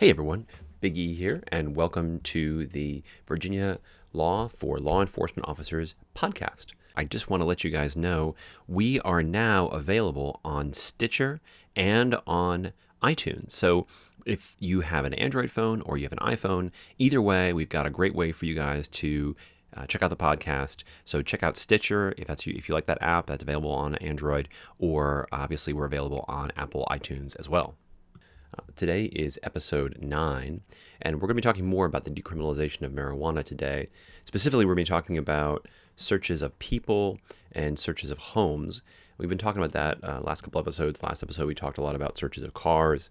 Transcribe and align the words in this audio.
Hey 0.00 0.10
everyone, 0.10 0.46
Big 0.80 0.96
E 0.96 1.12
here, 1.12 1.42
and 1.48 1.74
welcome 1.74 2.20
to 2.20 2.66
the 2.66 3.02
Virginia 3.26 3.80
Law 4.12 4.46
for 4.46 4.78
Law 4.78 5.00
Enforcement 5.00 5.48
Officers 5.48 5.96
podcast. 6.14 6.66
I 6.94 7.02
just 7.02 7.28
want 7.28 7.40
to 7.40 7.44
let 7.44 7.64
you 7.64 7.70
guys 7.70 7.96
know 7.96 8.36
we 8.68 9.00
are 9.00 9.24
now 9.24 9.66
available 9.66 10.38
on 10.44 10.72
Stitcher 10.72 11.40
and 11.74 12.16
on 12.28 12.74
iTunes. 13.02 13.50
So 13.50 13.88
if 14.24 14.54
you 14.60 14.82
have 14.82 15.04
an 15.04 15.14
Android 15.14 15.50
phone 15.50 15.80
or 15.80 15.96
you 15.96 16.04
have 16.04 16.12
an 16.12 16.18
iPhone, 16.18 16.70
either 16.98 17.20
way, 17.20 17.52
we've 17.52 17.68
got 17.68 17.84
a 17.84 17.90
great 17.90 18.14
way 18.14 18.30
for 18.30 18.46
you 18.46 18.54
guys 18.54 18.86
to 18.86 19.34
uh, 19.76 19.86
check 19.86 20.04
out 20.04 20.10
the 20.10 20.16
podcast. 20.16 20.84
So 21.04 21.22
check 21.22 21.42
out 21.42 21.56
Stitcher 21.56 22.14
if 22.16 22.28
that's 22.28 22.46
you, 22.46 22.54
if 22.56 22.68
you 22.68 22.74
like 22.76 22.86
that 22.86 23.02
app. 23.02 23.26
That's 23.26 23.42
available 23.42 23.72
on 23.72 23.96
Android, 23.96 24.48
or 24.78 25.26
obviously 25.32 25.72
we're 25.72 25.86
available 25.86 26.24
on 26.28 26.52
Apple 26.56 26.86
iTunes 26.88 27.34
as 27.36 27.48
well. 27.48 27.74
Today 28.74 29.06
is 29.06 29.38
episode 29.42 29.98
9, 30.00 30.60
and 31.02 31.16
we're 31.16 31.26
going 31.26 31.30
to 31.30 31.34
be 31.34 31.40
talking 31.42 31.66
more 31.66 31.84
about 31.84 32.04
the 32.04 32.10
decriminalization 32.10 32.82
of 32.82 32.92
marijuana 32.92 33.42
today. 33.42 33.88
Specifically, 34.24 34.64
we're 34.64 34.74
going 34.74 34.84
to 34.84 34.90
be 34.90 34.94
talking 34.94 35.18
about 35.18 35.66
searches 35.96 36.42
of 36.42 36.58
people 36.58 37.18
and 37.52 37.78
searches 37.78 38.10
of 38.10 38.18
homes. 38.18 38.82
We've 39.18 39.28
been 39.28 39.36
talking 39.36 39.62
about 39.62 39.72
that 39.72 40.08
uh, 40.08 40.20
last 40.22 40.42
couple 40.42 40.60
episodes. 40.60 41.02
Last 41.02 41.22
episode, 41.22 41.46
we 41.46 41.54
talked 41.54 41.78
a 41.78 41.82
lot 41.82 41.96
about 41.96 42.16
searches 42.16 42.44
of 42.44 42.54
cars 42.54 43.08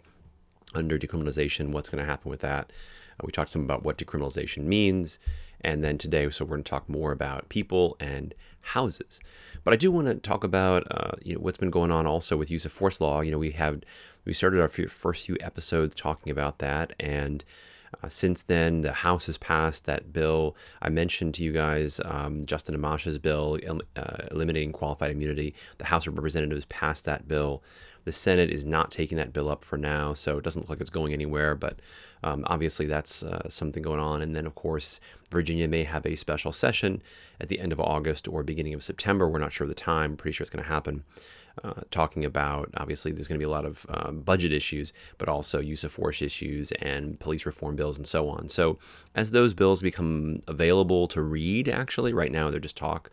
under 0.73 0.98
decriminalization, 0.98 1.71
what's 1.71 1.90
going 1.90 2.04
to 2.04 2.09
happen 2.09 2.29
with 2.29 2.41
that. 2.41 2.71
Uh, 3.20 3.23
we 3.26 3.31
talked 3.31 3.49
some 3.49 3.63
about 3.63 3.84
what 3.84 3.98
decriminalization 3.98 4.63
means. 4.63 5.20
And 5.62 5.84
then 5.84 5.98
today, 5.98 6.29
so 6.29 6.45
we're 6.45 6.55
going 6.55 6.63
to 6.63 6.70
talk 6.70 6.88
more 6.88 7.12
about 7.12 7.49
people 7.49 7.98
and 7.99 8.34
houses. 8.67 9.20
But 9.63 9.73
I 9.73 9.77
do 9.77 9.91
want 9.91 10.07
to 10.07 10.16
talk 10.16 10.44
about 10.44 10.84
uh, 10.91 11.12
you 11.23 11.35
know 11.35 11.41
what's 11.41 11.57
been 11.57 11.71
going 11.71 11.91
on 11.91 12.05
also 12.05 12.38
with 12.38 12.52
use 12.52 12.66
of 12.66 12.71
force 12.71 13.02
law. 13.02 13.21
You 13.21 13.31
know, 13.31 13.38
we 13.38 13.52
have 13.52 13.81
we 14.26 14.34
started 14.34 14.62
our 14.62 14.67
few, 14.67 14.88
first 14.88 15.26
few 15.26 15.38
episodes 15.41 15.95
talking 15.95 16.31
about 16.31 16.59
that, 16.59 16.93
and 16.99 17.43
uh, 18.03 18.09
since 18.09 18.41
then, 18.43 18.81
the 18.81 18.91
House 18.91 19.27
has 19.27 19.38
passed 19.38 19.85
that 19.85 20.12
bill. 20.12 20.55
I 20.82 20.90
mentioned 20.90 21.34
to 21.35 21.43
you 21.43 21.51
guys 21.51 22.01
um, 22.04 22.43
Justin 22.45 22.76
Amash's 22.76 23.18
bill 23.18 23.57
uh, 23.95 24.18
eliminating 24.32 24.71
qualified 24.71 25.12
immunity. 25.12 25.55
The 25.77 25.85
House 25.85 26.07
of 26.07 26.15
Representatives 26.15 26.65
passed 26.65 27.05
that 27.05 27.27
bill. 27.27 27.63
The 28.08 28.13
Senate 28.13 28.50
is 28.50 28.63
not 28.63 28.90
taking 28.90 29.18
that 29.18 29.34
bill 29.34 29.50
up 29.50 29.66
for 29.66 29.77
now, 29.77 30.13
so 30.13 30.38
it 30.38 30.44
doesn't 30.46 30.62
look 30.62 30.70
like 30.70 30.80
it's 30.80 30.90
going 30.90 31.12
anywhere. 31.12 31.55
But 31.55 31.82
um, 32.24 32.46
obviously, 32.48 32.86
that's 32.86 33.22
uh, 33.22 33.50
something 33.50 33.84
going 33.84 34.00
on. 34.00 34.22
And 34.22 34.34
then, 34.34 34.48
of 34.48 34.55
course, 34.55 35.02
Virginia 35.30 35.68
may 35.68 35.84
have 35.84 36.05
a 36.05 36.16
special 36.16 36.54
session 36.54 37.02
at 37.41 37.50
the 37.50 37.60
end 37.60 37.74
of 37.74 37.82
August 37.82 38.30
or 38.30 38.44
beginning 38.44 38.74
of 38.74 38.82
September. 38.82 39.28
We're 39.28 39.40
not 39.40 39.52
sure 39.52 39.66
of 39.66 39.70
the 39.70 39.76
time. 39.76 40.16
Pretty 40.16 40.34
sure 40.34 40.46
it's 40.46 40.50
going 40.50 40.63
to 40.63 40.70
happen. 40.70 41.04
Uh, 41.66 41.82
talking 41.91 42.24
about 42.24 42.70
obviously 42.78 43.12
there's 43.12 43.28
going 43.28 43.38
to 43.38 43.44
be 43.44 43.50
a 43.50 43.50
lot 43.50 43.66
of 43.66 43.85
um, 43.90 44.22
budget 44.22 44.54
issues, 44.54 44.94
but 45.18 45.28
also 45.28 45.60
use 45.60 45.84
of 45.84 45.91
force 45.91 46.22
issues 46.22 46.72
and 46.74 47.20
police 47.20 47.46
reform 47.46 47.76
bills 47.76 47.98
and 47.98 48.08
so 48.08 48.30
on. 48.30 48.48
So 48.48 48.78
as 49.16 49.32
those 49.32 49.54
bills 49.54 49.82
become 49.82 50.40
available 50.48 51.10
to 51.10 51.22
read, 51.22 51.68
actually 51.68 52.13
right 52.13 52.32
now 52.32 52.52
they're 52.52 52.60
just 52.60 52.78
talk, 52.78 53.10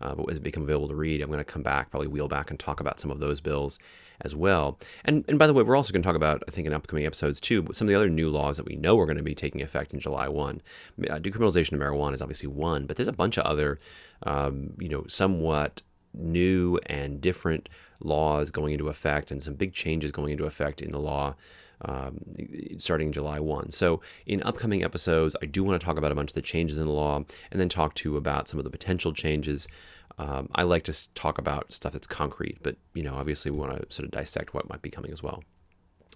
uh, 0.00 0.14
but 0.14 0.30
as 0.30 0.36
it 0.36 0.44
become 0.44 0.62
available 0.62 0.88
to 0.88 0.94
read, 0.94 1.20
I'm 1.20 1.28
going 1.28 1.38
to 1.38 1.44
come 1.44 1.64
back, 1.64 1.90
probably 1.90 2.06
wheel 2.06 2.28
back 2.28 2.50
and 2.50 2.58
talk 2.58 2.78
about 2.78 3.00
some 3.00 3.10
of 3.10 3.18
those 3.18 3.40
bills 3.40 3.80
as 4.22 4.34
well. 4.34 4.78
And 5.04 5.24
and 5.28 5.38
by 5.38 5.46
the 5.46 5.54
way, 5.54 5.62
we're 5.62 5.76
also 5.76 5.92
going 5.92 6.02
to 6.02 6.06
talk 6.06 6.16
about 6.16 6.42
I 6.48 6.50
think 6.50 6.66
in 6.66 6.72
upcoming 6.72 7.06
episodes 7.06 7.40
too, 7.40 7.66
some 7.72 7.86
of 7.86 7.90
the 7.90 7.94
other 7.94 8.08
new 8.08 8.28
laws 8.28 8.56
that 8.56 8.66
we 8.66 8.76
know 8.76 8.98
are 8.98 9.06
going 9.06 9.18
to 9.18 9.22
be 9.22 9.34
taking 9.34 9.62
effect 9.62 9.92
in 9.92 10.00
July 10.00 10.28
one. 10.28 10.60
Uh, 10.98 11.18
decriminalization 11.18 11.72
of 11.72 11.80
marijuana 11.80 12.14
is 12.14 12.22
obviously 12.22 12.48
one, 12.48 12.86
but 12.86 12.96
there's 12.96 13.08
a 13.08 13.12
bunch 13.12 13.36
of 13.36 13.44
other, 13.44 13.78
um, 14.24 14.74
you 14.78 14.88
know, 14.88 15.04
somewhat 15.06 15.82
new 16.14 16.78
and 16.86 17.20
different 17.20 17.68
laws 18.00 18.50
going 18.50 18.72
into 18.72 18.88
effect 18.88 19.30
and 19.30 19.42
some 19.42 19.54
big 19.54 19.72
changes 19.72 20.10
going 20.10 20.32
into 20.32 20.44
effect 20.44 20.80
in 20.80 20.92
the 20.92 20.98
law 20.98 21.34
um, 21.82 22.18
starting 22.78 23.12
July 23.12 23.38
1. 23.40 23.70
So, 23.70 24.00
in 24.26 24.42
upcoming 24.42 24.82
episodes, 24.82 25.36
I 25.42 25.46
do 25.46 25.62
want 25.62 25.80
to 25.80 25.84
talk 25.84 25.96
about 25.96 26.12
a 26.12 26.14
bunch 26.14 26.30
of 26.30 26.34
the 26.34 26.42
changes 26.42 26.78
in 26.78 26.86
the 26.86 26.92
law 26.92 27.24
and 27.50 27.60
then 27.60 27.68
talk 27.68 27.94
to 27.94 28.10
you 28.10 28.16
about 28.16 28.48
some 28.48 28.58
of 28.58 28.64
the 28.64 28.70
potential 28.70 29.12
changes. 29.12 29.68
Um, 30.18 30.48
I 30.54 30.64
like 30.64 30.84
to 30.84 31.14
talk 31.14 31.38
about 31.38 31.72
stuff 31.72 31.92
that's 31.92 32.06
concrete, 32.06 32.58
but 32.62 32.76
you 32.94 33.02
know, 33.02 33.14
obviously, 33.14 33.50
we 33.50 33.58
want 33.58 33.72
to 33.72 33.94
sort 33.94 34.04
of 34.04 34.10
dissect 34.10 34.54
what 34.54 34.68
might 34.68 34.82
be 34.82 34.90
coming 34.90 35.12
as 35.12 35.22
well. 35.22 35.42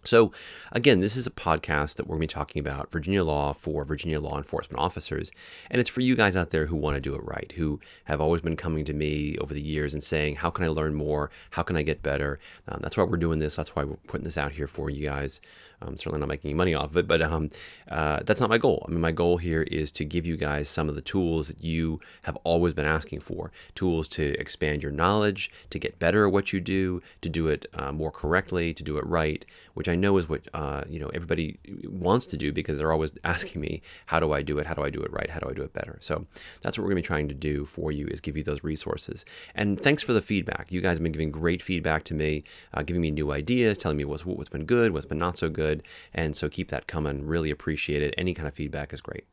So, 0.05 0.33
again, 0.73 0.99
this 0.99 1.15
is 1.15 1.29
a 1.29 1.31
podcast 1.31 1.95
that 1.95 2.09
we're 2.09 2.17
going 2.17 2.27
to 2.27 2.35
be 2.35 2.39
talking 2.39 2.61
about 2.61 2.91
Virginia 2.91 3.23
law 3.23 3.53
for 3.53 3.85
Virginia 3.85 4.21
law 4.21 4.37
enforcement 4.37 4.83
officers. 4.83 5.31
And 5.71 5.81
it's 5.81 5.91
for 5.91 6.01
you 6.01 6.17
guys 6.17 6.37
out 6.37 6.51
there 6.51 6.67
who 6.67 6.77
want 6.77 6.97
to 6.97 7.01
do 7.01 7.15
it 7.15 7.23
right, 7.23 7.53
who 7.55 7.79
have 8.05 8.21
always 8.21 8.43
been 8.43 8.57
coming 8.57 8.85
to 8.87 8.93
me 8.93 9.37
over 9.39 9.55
the 9.55 9.63
years 9.63 9.95
and 9.95 10.03
saying, 10.03 10.37
How 10.37 10.51
can 10.51 10.65
I 10.65 10.69
learn 10.69 10.95
more? 10.95 11.31
How 11.51 11.63
can 11.63 11.77
I 11.77 11.83
get 11.83 12.03
better? 12.03 12.41
Um, 12.67 12.81
that's 12.83 12.97
why 12.97 13.05
we're 13.05 13.17
doing 13.17 13.39
this. 13.39 13.55
That's 13.55 13.77
why 13.77 13.85
we're 13.85 13.97
putting 14.09 14.25
this 14.25 14.39
out 14.39 14.53
here 14.53 14.67
for 14.67 14.91
you 14.91 15.09
guys. 15.09 15.41
I'm 15.87 15.97
certainly 15.97 16.21
not 16.21 16.29
making 16.29 16.51
any 16.51 16.57
money 16.57 16.75
off 16.75 16.91
of 16.91 16.97
it, 16.97 17.07
but 17.07 17.23
um, 17.23 17.51
uh, 17.89 18.21
that's 18.25 18.41
not 18.41 18.51
my 18.51 18.59
goal. 18.59 18.85
I 18.87 18.91
mean, 18.91 19.01
my 19.01 19.13
goal 19.13 19.37
here 19.37 19.63
is 19.63 19.91
to 19.93 20.05
give 20.05 20.27
you 20.27 20.37
guys 20.37 20.69
some 20.69 20.89
of 20.89 20.95
the 20.95 21.01
tools 21.01 21.49
that 21.49 21.63
you 21.63 22.01
have 22.23 22.37
always 22.45 22.75
been 22.75 22.87
asking 22.87 23.21
for 23.21 23.51
tools 23.75 24.09
to 24.09 24.39
expand 24.39 24.83
your 24.83 24.93
knowledge, 24.93 25.51
to 25.71 25.79
get 25.79 25.99
better 25.99 26.27
at 26.27 26.33
what 26.33 26.53
you 26.53 26.61
do, 26.61 27.03
to 27.21 27.29
do 27.29 27.49
it 27.49 27.67
uh, 27.75 27.93
more 27.93 28.11
correctly, 28.11 28.75
to 28.75 28.83
do 28.83 28.99
it 28.99 29.07
right, 29.07 29.45
which 29.75 29.89
I 29.89 29.95
know 29.95 30.19
is 30.19 30.29
what 30.29 30.43
uh, 30.55 30.83
you 30.89 31.01
know 31.01 31.11
everybody 31.15 31.59
wants 31.85 32.27
to 32.27 32.37
do 32.37 32.53
because 32.53 32.79
they're 32.79 32.93
always 32.93 33.13
asking 33.25 33.61
me, 33.61 33.83
how 34.07 34.21
do 34.21 34.33
I 34.33 34.43
do 34.43 34.59
it? 34.59 34.67
How 34.67 34.75
do 34.75 34.83
I 34.83 34.91
do 34.91 35.01
it 35.01 35.13
right? 35.13 35.31
How 35.31 35.41
do 35.41 35.49
I 35.49 35.55
do 35.55 35.63
it 35.63 35.73
better? 35.73 35.99
So 36.01 36.27
that's 36.63 36.79
what 36.79 36.85
we're 36.85 36.91
going 36.91 37.03
to 37.03 37.07
be 37.07 37.07
trying 37.07 37.29
to 37.29 37.35
do 37.35 37.65
for 37.67 37.93
you 37.93 38.07
is 38.09 38.21
give 38.21 38.37
you 38.37 38.43
those 38.43 38.63
resources. 38.65 39.25
And 39.55 39.81
thanks 39.81 40.03
for 40.03 40.13
the 40.13 40.23
feedback. 40.23 40.71
You 40.71 40.81
guys 40.81 40.97
have 40.97 41.03
been 41.03 41.13
giving 41.13 41.31
great 41.31 41.63
feedback 41.63 42.05
to 42.05 42.15
me, 42.15 42.45
uh, 42.75 42.83
giving 42.83 43.03
me 43.03 43.11
new 43.11 43.33
ideas, 43.33 43.79
telling 43.79 43.97
me 43.97 44.05
what's, 44.05 44.27
what's 44.27 44.49
been 44.49 44.65
good, 44.65 44.93
what's 44.93 45.07
been 45.07 45.19
not 45.19 45.39
so 45.39 45.49
good 45.49 45.72
good. 45.73 45.83
And 46.13 46.37
so 46.37 46.49
keep 46.49 46.69
that 46.69 46.87
coming. 46.87 47.27
Really 47.27 47.51
appreciate 47.51 48.03
it. 48.03 48.15
Any 48.19 48.35
kind 48.35 48.49
of 48.49 48.55
feedback 48.55 48.93
is 48.93 49.01
great. 49.01 49.25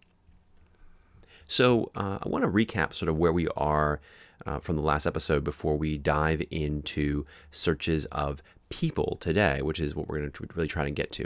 So 1.47 1.91
uh, 1.95 2.19
I 2.23 2.29
want 2.29 2.43
to 2.45 2.51
recap 2.51 2.93
sort 2.93 3.09
of 3.09 3.17
where 3.17 3.33
we 3.33 3.47
are 3.49 3.99
uh, 4.45 4.59
from 4.59 4.75
the 4.75 4.81
last 4.81 5.05
episode 5.05 5.43
before 5.43 5.77
we 5.77 5.97
dive 5.97 6.43
into 6.51 7.25
searches 7.51 8.05
of 8.05 8.41
people 8.69 9.17
today, 9.19 9.61
which 9.61 9.79
is 9.79 9.95
what 9.95 10.07
we're 10.07 10.19
going 10.19 10.31
to 10.31 10.47
really 10.55 10.67
try 10.67 10.83
to 10.83 10.91
get 10.91 11.11
to. 11.11 11.25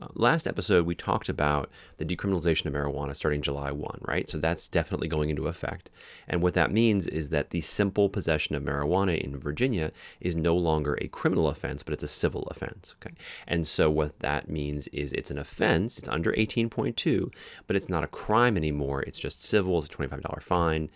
Uh, 0.00 0.08
last 0.14 0.46
episode, 0.46 0.84
we 0.84 0.94
talked 0.94 1.28
about 1.28 1.70
the 1.98 2.04
decriminalization 2.04 2.66
of 2.66 2.72
marijuana 2.72 3.14
starting 3.14 3.40
July 3.40 3.70
1, 3.70 4.00
right? 4.02 4.28
So 4.28 4.38
that's 4.38 4.68
definitely 4.68 5.08
going 5.08 5.30
into 5.30 5.46
effect. 5.46 5.90
And 6.28 6.42
what 6.42 6.54
that 6.54 6.72
means 6.72 7.06
is 7.06 7.30
that 7.30 7.50
the 7.50 7.60
simple 7.60 8.08
possession 8.08 8.56
of 8.56 8.62
marijuana 8.62 9.18
in 9.18 9.38
Virginia 9.38 9.92
is 10.20 10.34
no 10.34 10.56
longer 10.56 10.98
a 11.00 11.08
criminal 11.08 11.48
offense, 11.48 11.82
but 11.82 11.94
it's 11.94 12.02
a 12.02 12.08
civil 12.08 12.48
offense, 12.50 12.94
okay? 13.00 13.14
And 13.46 13.66
so 13.66 13.90
what 13.90 14.18
that 14.18 14.48
means 14.48 14.88
is 14.88 15.12
it's 15.12 15.30
an 15.30 15.38
offense, 15.38 15.98
it's 15.98 16.08
under 16.08 16.32
18.2, 16.32 17.32
but 17.66 17.76
it's 17.76 17.88
not 17.88 18.04
a 18.04 18.08
crime 18.08 18.56
anymore. 18.56 19.02
It's 19.02 19.18
just 19.18 19.44
civil, 19.44 19.78
it's 19.78 19.86
a 19.86 19.90
$25 19.90 20.42
fine 20.42 20.90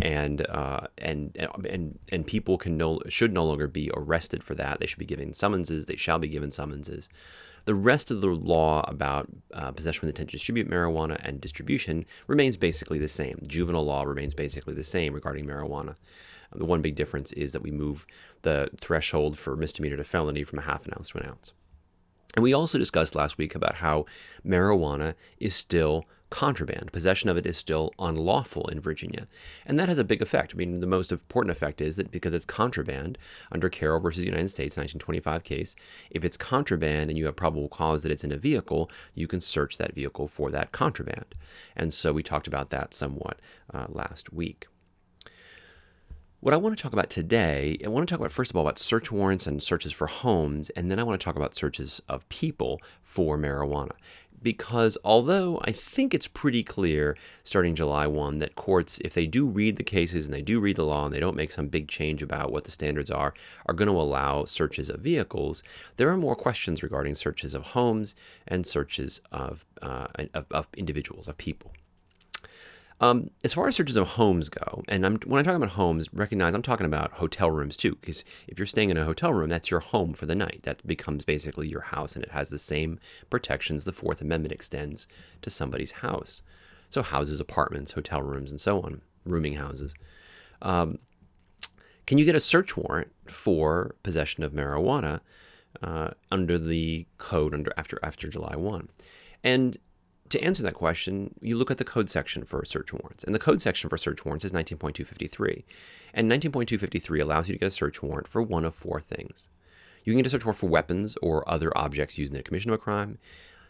and 0.00 0.46
uh, 0.48 0.86
and 0.98 1.36
and 1.68 1.98
and 2.10 2.26
people 2.26 2.58
can 2.58 2.76
no 2.76 3.00
should 3.08 3.32
no 3.32 3.44
longer 3.44 3.66
be 3.66 3.90
arrested 3.94 4.42
for 4.42 4.54
that. 4.54 4.80
They 4.80 4.86
should 4.86 4.98
be 4.98 5.04
given 5.04 5.34
summonses. 5.34 5.86
They 5.86 5.96
shall 5.96 6.18
be 6.18 6.28
given 6.28 6.50
summonses. 6.50 7.08
The 7.64 7.74
rest 7.74 8.10
of 8.10 8.20
the 8.20 8.28
law 8.28 8.84
about 8.88 9.28
uh, 9.54 9.70
possession 9.70 10.00
with 10.02 10.10
intent 10.10 10.30
to 10.30 10.36
distribute 10.36 10.68
marijuana 10.68 11.20
and 11.22 11.40
distribution 11.40 12.06
remains 12.26 12.56
basically 12.56 12.98
the 12.98 13.08
same. 13.08 13.38
Juvenile 13.46 13.84
law 13.84 14.02
remains 14.02 14.34
basically 14.34 14.74
the 14.74 14.82
same 14.82 15.14
regarding 15.14 15.46
marijuana. 15.46 15.94
The 16.54 16.64
one 16.64 16.82
big 16.82 16.96
difference 16.96 17.32
is 17.32 17.52
that 17.52 17.62
we 17.62 17.70
move 17.70 18.04
the 18.42 18.68
threshold 18.78 19.38
for 19.38 19.56
misdemeanor 19.56 19.96
to 19.96 20.04
felony 20.04 20.44
from 20.44 20.58
a 20.58 20.62
half 20.62 20.84
an 20.84 20.92
ounce 20.96 21.10
to 21.10 21.18
an 21.18 21.28
ounce. 21.28 21.52
And 22.34 22.42
we 22.42 22.52
also 22.52 22.78
discussed 22.78 23.14
last 23.14 23.38
week 23.38 23.54
about 23.54 23.76
how 23.76 24.06
marijuana 24.44 25.14
is 25.38 25.54
still 25.54 26.06
contraband. 26.32 26.90
Possession 26.92 27.28
of 27.28 27.36
it 27.36 27.44
is 27.44 27.58
still 27.58 27.92
unlawful 27.98 28.66
in 28.68 28.80
Virginia. 28.80 29.28
And 29.66 29.78
that 29.78 29.90
has 29.90 29.98
a 29.98 30.04
big 30.04 30.22
effect. 30.22 30.54
I 30.54 30.56
mean, 30.56 30.80
the 30.80 30.86
most 30.86 31.12
important 31.12 31.50
effect 31.50 31.82
is 31.82 31.96
that 31.96 32.10
because 32.10 32.32
it's 32.32 32.46
contraband 32.46 33.18
under 33.52 33.68
Carroll 33.68 34.00
versus 34.00 34.24
United 34.24 34.48
States, 34.48 34.78
1925 34.78 35.44
case, 35.44 35.76
if 36.10 36.24
it's 36.24 36.38
contraband 36.38 37.10
and 37.10 37.18
you 37.18 37.26
have 37.26 37.36
probable 37.36 37.68
cause 37.68 38.02
that 38.02 38.10
it's 38.10 38.24
in 38.24 38.32
a 38.32 38.38
vehicle, 38.38 38.90
you 39.14 39.28
can 39.28 39.42
search 39.42 39.76
that 39.76 39.94
vehicle 39.94 40.26
for 40.26 40.50
that 40.50 40.72
contraband. 40.72 41.34
And 41.76 41.92
so 41.92 42.14
we 42.14 42.22
talked 42.22 42.46
about 42.46 42.70
that 42.70 42.94
somewhat 42.94 43.38
uh, 43.72 43.86
last 43.90 44.32
week. 44.32 44.66
What 46.40 46.54
I 46.54 46.56
want 46.56 46.76
to 46.76 46.82
talk 46.82 46.94
about 46.94 47.10
today, 47.10 47.76
I 47.84 47.88
want 47.88 48.08
to 48.08 48.12
talk 48.12 48.18
about 48.18 48.32
first 48.32 48.50
of 48.50 48.56
all 48.56 48.62
about 48.62 48.78
search 48.78 49.12
warrants 49.12 49.46
and 49.46 49.62
searches 49.62 49.92
for 49.92 50.06
homes, 50.08 50.70
and 50.70 50.90
then 50.90 50.98
I 50.98 51.04
want 51.04 51.20
to 51.20 51.24
talk 51.24 51.36
about 51.36 51.54
searches 51.54 52.00
of 52.08 52.28
people 52.30 52.80
for 53.02 53.38
marijuana 53.38 53.92
because 54.42 54.98
although 55.04 55.60
I 55.64 55.72
think 55.72 56.14
it's 56.14 56.28
pretty 56.28 56.62
clear 56.62 57.16
starting 57.44 57.74
July 57.74 58.06
1 58.06 58.38
that 58.40 58.54
courts, 58.54 58.98
if 59.04 59.14
they 59.14 59.26
do 59.26 59.46
read 59.46 59.76
the 59.76 59.84
cases 59.84 60.26
and 60.26 60.34
they 60.34 60.42
do 60.42 60.60
read 60.60 60.76
the 60.76 60.84
law 60.84 61.04
and 61.04 61.14
they 61.14 61.20
don't 61.20 61.36
make 61.36 61.52
some 61.52 61.68
big 61.68 61.88
change 61.88 62.22
about 62.22 62.52
what 62.52 62.64
the 62.64 62.70
standards 62.70 63.10
are, 63.10 63.34
are 63.66 63.74
going 63.74 63.88
to 63.88 64.00
allow 64.00 64.44
searches 64.44 64.88
of 64.88 65.00
vehicles, 65.00 65.62
there 65.96 66.10
are 66.10 66.16
more 66.16 66.36
questions 66.36 66.82
regarding 66.82 67.14
searches 67.14 67.54
of 67.54 67.62
homes 67.62 68.14
and 68.48 68.66
searches 68.66 69.20
of, 69.30 69.64
uh, 69.82 70.06
of, 70.34 70.46
of 70.50 70.68
individuals, 70.76 71.28
of 71.28 71.36
people. 71.38 71.72
Um, 73.02 73.30
as 73.42 73.52
far 73.52 73.66
as 73.66 73.74
searches 73.74 73.96
of 73.96 74.10
homes 74.10 74.48
go, 74.48 74.84
and 74.86 75.04
I'm, 75.04 75.16
when 75.26 75.40
I'm 75.40 75.44
talking 75.44 75.56
about 75.56 75.70
homes, 75.74 76.08
recognize 76.14 76.54
I'm 76.54 76.62
talking 76.62 76.86
about 76.86 77.14
hotel 77.14 77.50
rooms 77.50 77.76
too, 77.76 77.96
because 77.96 78.24
if 78.46 78.60
you're 78.60 78.66
staying 78.66 78.90
in 78.90 78.96
a 78.96 79.04
hotel 79.04 79.32
room, 79.32 79.50
that's 79.50 79.72
your 79.72 79.80
home 79.80 80.14
for 80.14 80.26
the 80.26 80.36
night. 80.36 80.60
That 80.62 80.86
becomes 80.86 81.24
basically 81.24 81.68
your 81.68 81.80
house, 81.80 82.14
and 82.14 82.24
it 82.24 82.30
has 82.30 82.48
the 82.48 82.60
same 82.60 83.00
protections 83.28 83.82
the 83.82 83.90
Fourth 83.90 84.20
Amendment 84.20 84.54
extends 84.54 85.08
to 85.42 85.50
somebody's 85.50 85.90
house. 85.90 86.42
So 86.90 87.02
houses, 87.02 87.40
apartments, 87.40 87.90
hotel 87.90 88.22
rooms, 88.22 88.52
and 88.52 88.60
so 88.60 88.80
on, 88.82 89.02
rooming 89.26 89.54
houses. 89.54 89.96
Um, 90.62 91.00
can 92.06 92.18
you 92.18 92.24
get 92.24 92.36
a 92.36 92.40
search 92.40 92.76
warrant 92.76 93.10
for 93.26 93.96
possession 94.04 94.44
of 94.44 94.52
marijuana 94.52 95.22
uh, 95.82 96.10
under 96.30 96.56
the 96.56 97.06
code 97.18 97.52
under 97.52 97.72
after 97.76 97.98
after 98.04 98.28
July 98.28 98.54
one? 98.54 98.90
And 99.42 99.76
to 100.28 100.42
answer 100.42 100.62
that 100.62 100.74
question, 100.74 101.34
you 101.40 101.56
look 101.56 101.70
at 101.70 101.78
the 101.78 101.84
code 101.84 102.08
section 102.08 102.44
for 102.44 102.64
search 102.64 102.92
warrants. 102.92 103.24
And 103.24 103.34
the 103.34 103.38
code 103.38 103.60
section 103.60 103.90
for 103.90 103.98
search 103.98 104.24
warrants 104.24 104.44
is 104.44 104.52
19.253. 104.52 105.64
And 106.14 106.30
19.253 106.30 107.20
allows 107.20 107.48
you 107.48 107.54
to 107.54 107.58
get 107.58 107.66
a 107.66 107.70
search 107.70 108.02
warrant 108.02 108.26
for 108.26 108.40
one 108.40 108.64
of 108.64 108.74
four 108.74 109.00
things. 109.00 109.48
You 110.04 110.12
can 110.12 110.18
get 110.18 110.26
a 110.26 110.30
search 110.30 110.44
warrant 110.44 110.58
for 110.58 110.68
weapons 110.68 111.16
or 111.22 111.48
other 111.48 111.76
objects 111.76 112.18
used 112.18 112.32
in 112.32 112.36
the 112.36 112.42
commission 112.42 112.70
of 112.70 112.74
a 112.76 112.78
crime. 112.78 113.18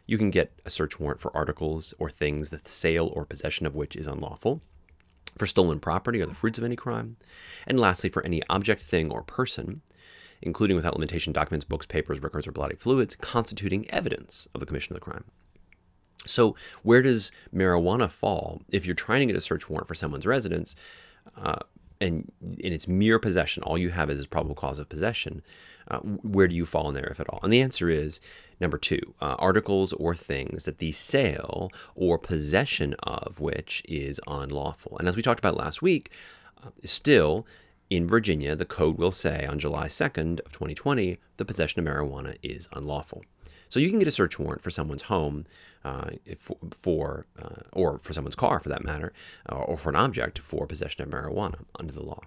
You 0.06 0.18
can 0.18 0.30
get 0.30 0.52
a 0.64 0.70
search 0.70 0.98
warrant 0.98 1.20
for 1.20 1.36
articles 1.36 1.94
or 1.98 2.10
things 2.10 2.50
the 2.50 2.60
sale 2.64 3.12
or 3.14 3.24
possession 3.24 3.66
of 3.66 3.74
which 3.74 3.96
is 3.96 4.06
unlawful, 4.06 4.62
for 5.36 5.46
stolen 5.46 5.80
property 5.80 6.20
or 6.20 6.26
the 6.26 6.34
fruits 6.34 6.58
of 6.58 6.64
any 6.64 6.76
crime, 6.76 7.16
and 7.66 7.78
lastly, 7.78 8.10
for 8.10 8.24
any 8.24 8.42
object, 8.48 8.82
thing, 8.82 9.10
or 9.10 9.22
person, 9.22 9.82
including 10.40 10.76
without 10.76 10.94
limitation 10.94 11.32
documents, 11.32 11.64
books, 11.64 11.86
papers, 11.86 12.22
records, 12.22 12.46
or 12.46 12.52
bloody 12.52 12.76
fluids, 12.76 13.16
constituting 13.16 13.88
evidence 13.90 14.48
of 14.54 14.60
the 14.60 14.66
commission 14.66 14.92
of 14.92 15.00
the 15.00 15.04
crime. 15.04 15.24
So, 16.26 16.56
where 16.82 17.02
does 17.02 17.32
marijuana 17.54 18.10
fall 18.10 18.62
if 18.70 18.86
you're 18.86 18.94
trying 18.94 19.20
to 19.20 19.26
get 19.26 19.36
a 19.36 19.40
search 19.40 19.68
warrant 19.68 19.88
for 19.88 19.94
someone's 19.94 20.26
residence 20.26 20.76
uh, 21.36 21.58
and 22.00 22.30
in 22.58 22.72
its 22.72 22.88
mere 22.88 23.18
possession, 23.18 23.62
all 23.62 23.78
you 23.78 23.90
have 23.90 24.10
is 24.10 24.26
probable 24.26 24.54
cause 24.54 24.78
of 24.78 24.88
possession? 24.88 25.42
Uh, 25.88 25.98
where 25.98 26.48
do 26.48 26.54
you 26.54 26.64
fall 26.64 26.88
in 26.88 26.94
there, 26.94 27.08
if 27.10 27.20
at 27.20 27.28
all? 27.28 27.40
And 27.42 27.52
the 27.52 27.60
answer 27.60 27.88
is 27.88 28.20
number 28.60 28.78
two 28.78 29.14
uh, 29.20 29.36
articles 29.38 29.92
or 29.94 30.14
things 30.14 30.64
that 30.64 30.78
the 30.78 30.92
sale 30.92 31.70
or 31.94 32.18
possession 32.18 32.94
of 33.02 33.40
which 33.40 33.82
is 33.88 34.20
unlawful. 34.26 34.96
And 34.98 35.08
as 35.08 35.16
we 35.16 35.22
talked 35.22 35.40
about 35.40 35.56
last 35.56 35.82
week, 35.82 36.12
uh, 36.64 36.70
still 36.84 37.46
in 37.90 38.08
Virginia, 38.08 38.56
the 38.56 38.64
code 38.64 38.96
will 38.96 39.10
say 39.10 39.44
on 39.44 39.58
July 39.58 39.86
2nd 39.86 40.40
of 40.46 40.52
2020, 40.52 41.18
the 41.36 41.44
possession 41.44 41.86
of 41.86 41.92
marijuana 41.92 42.36
is 42.42 42.68
unlawful. 42.72 43.22
So 43.72 43.80
you 43.80 43.88
can 43.88 43.98
get 43.98 44.06
a 44.06 44.12
search 44.12 44.38
warrant 44.38 44.60
for 44.60 44.68
someone's 44.68 45.04
home, 45.04 45.46
uh, 45.82 46.10
for, 46.36 46.58
for 46.72 47.26
uh, 47.40 47.62
or 47.72 47.98
for 48.00 48.12
someone's 48.12 48.36
car, 48.36 48.60
for 48.60 48.68
that 48.68 48.84
matter, 48.84 49.14
uh, 49.50 49.62
or 49.62 49.78
for 49.78 49.88
an 49.88 49.96
object 49.96 50.40
for 50.40 50.66
possession 50.66 51.02
of 51.02 51.08
marijuana 51.08 51.64
under 51.80 51.90
the 51.90 52.04
law. 52.04 52.20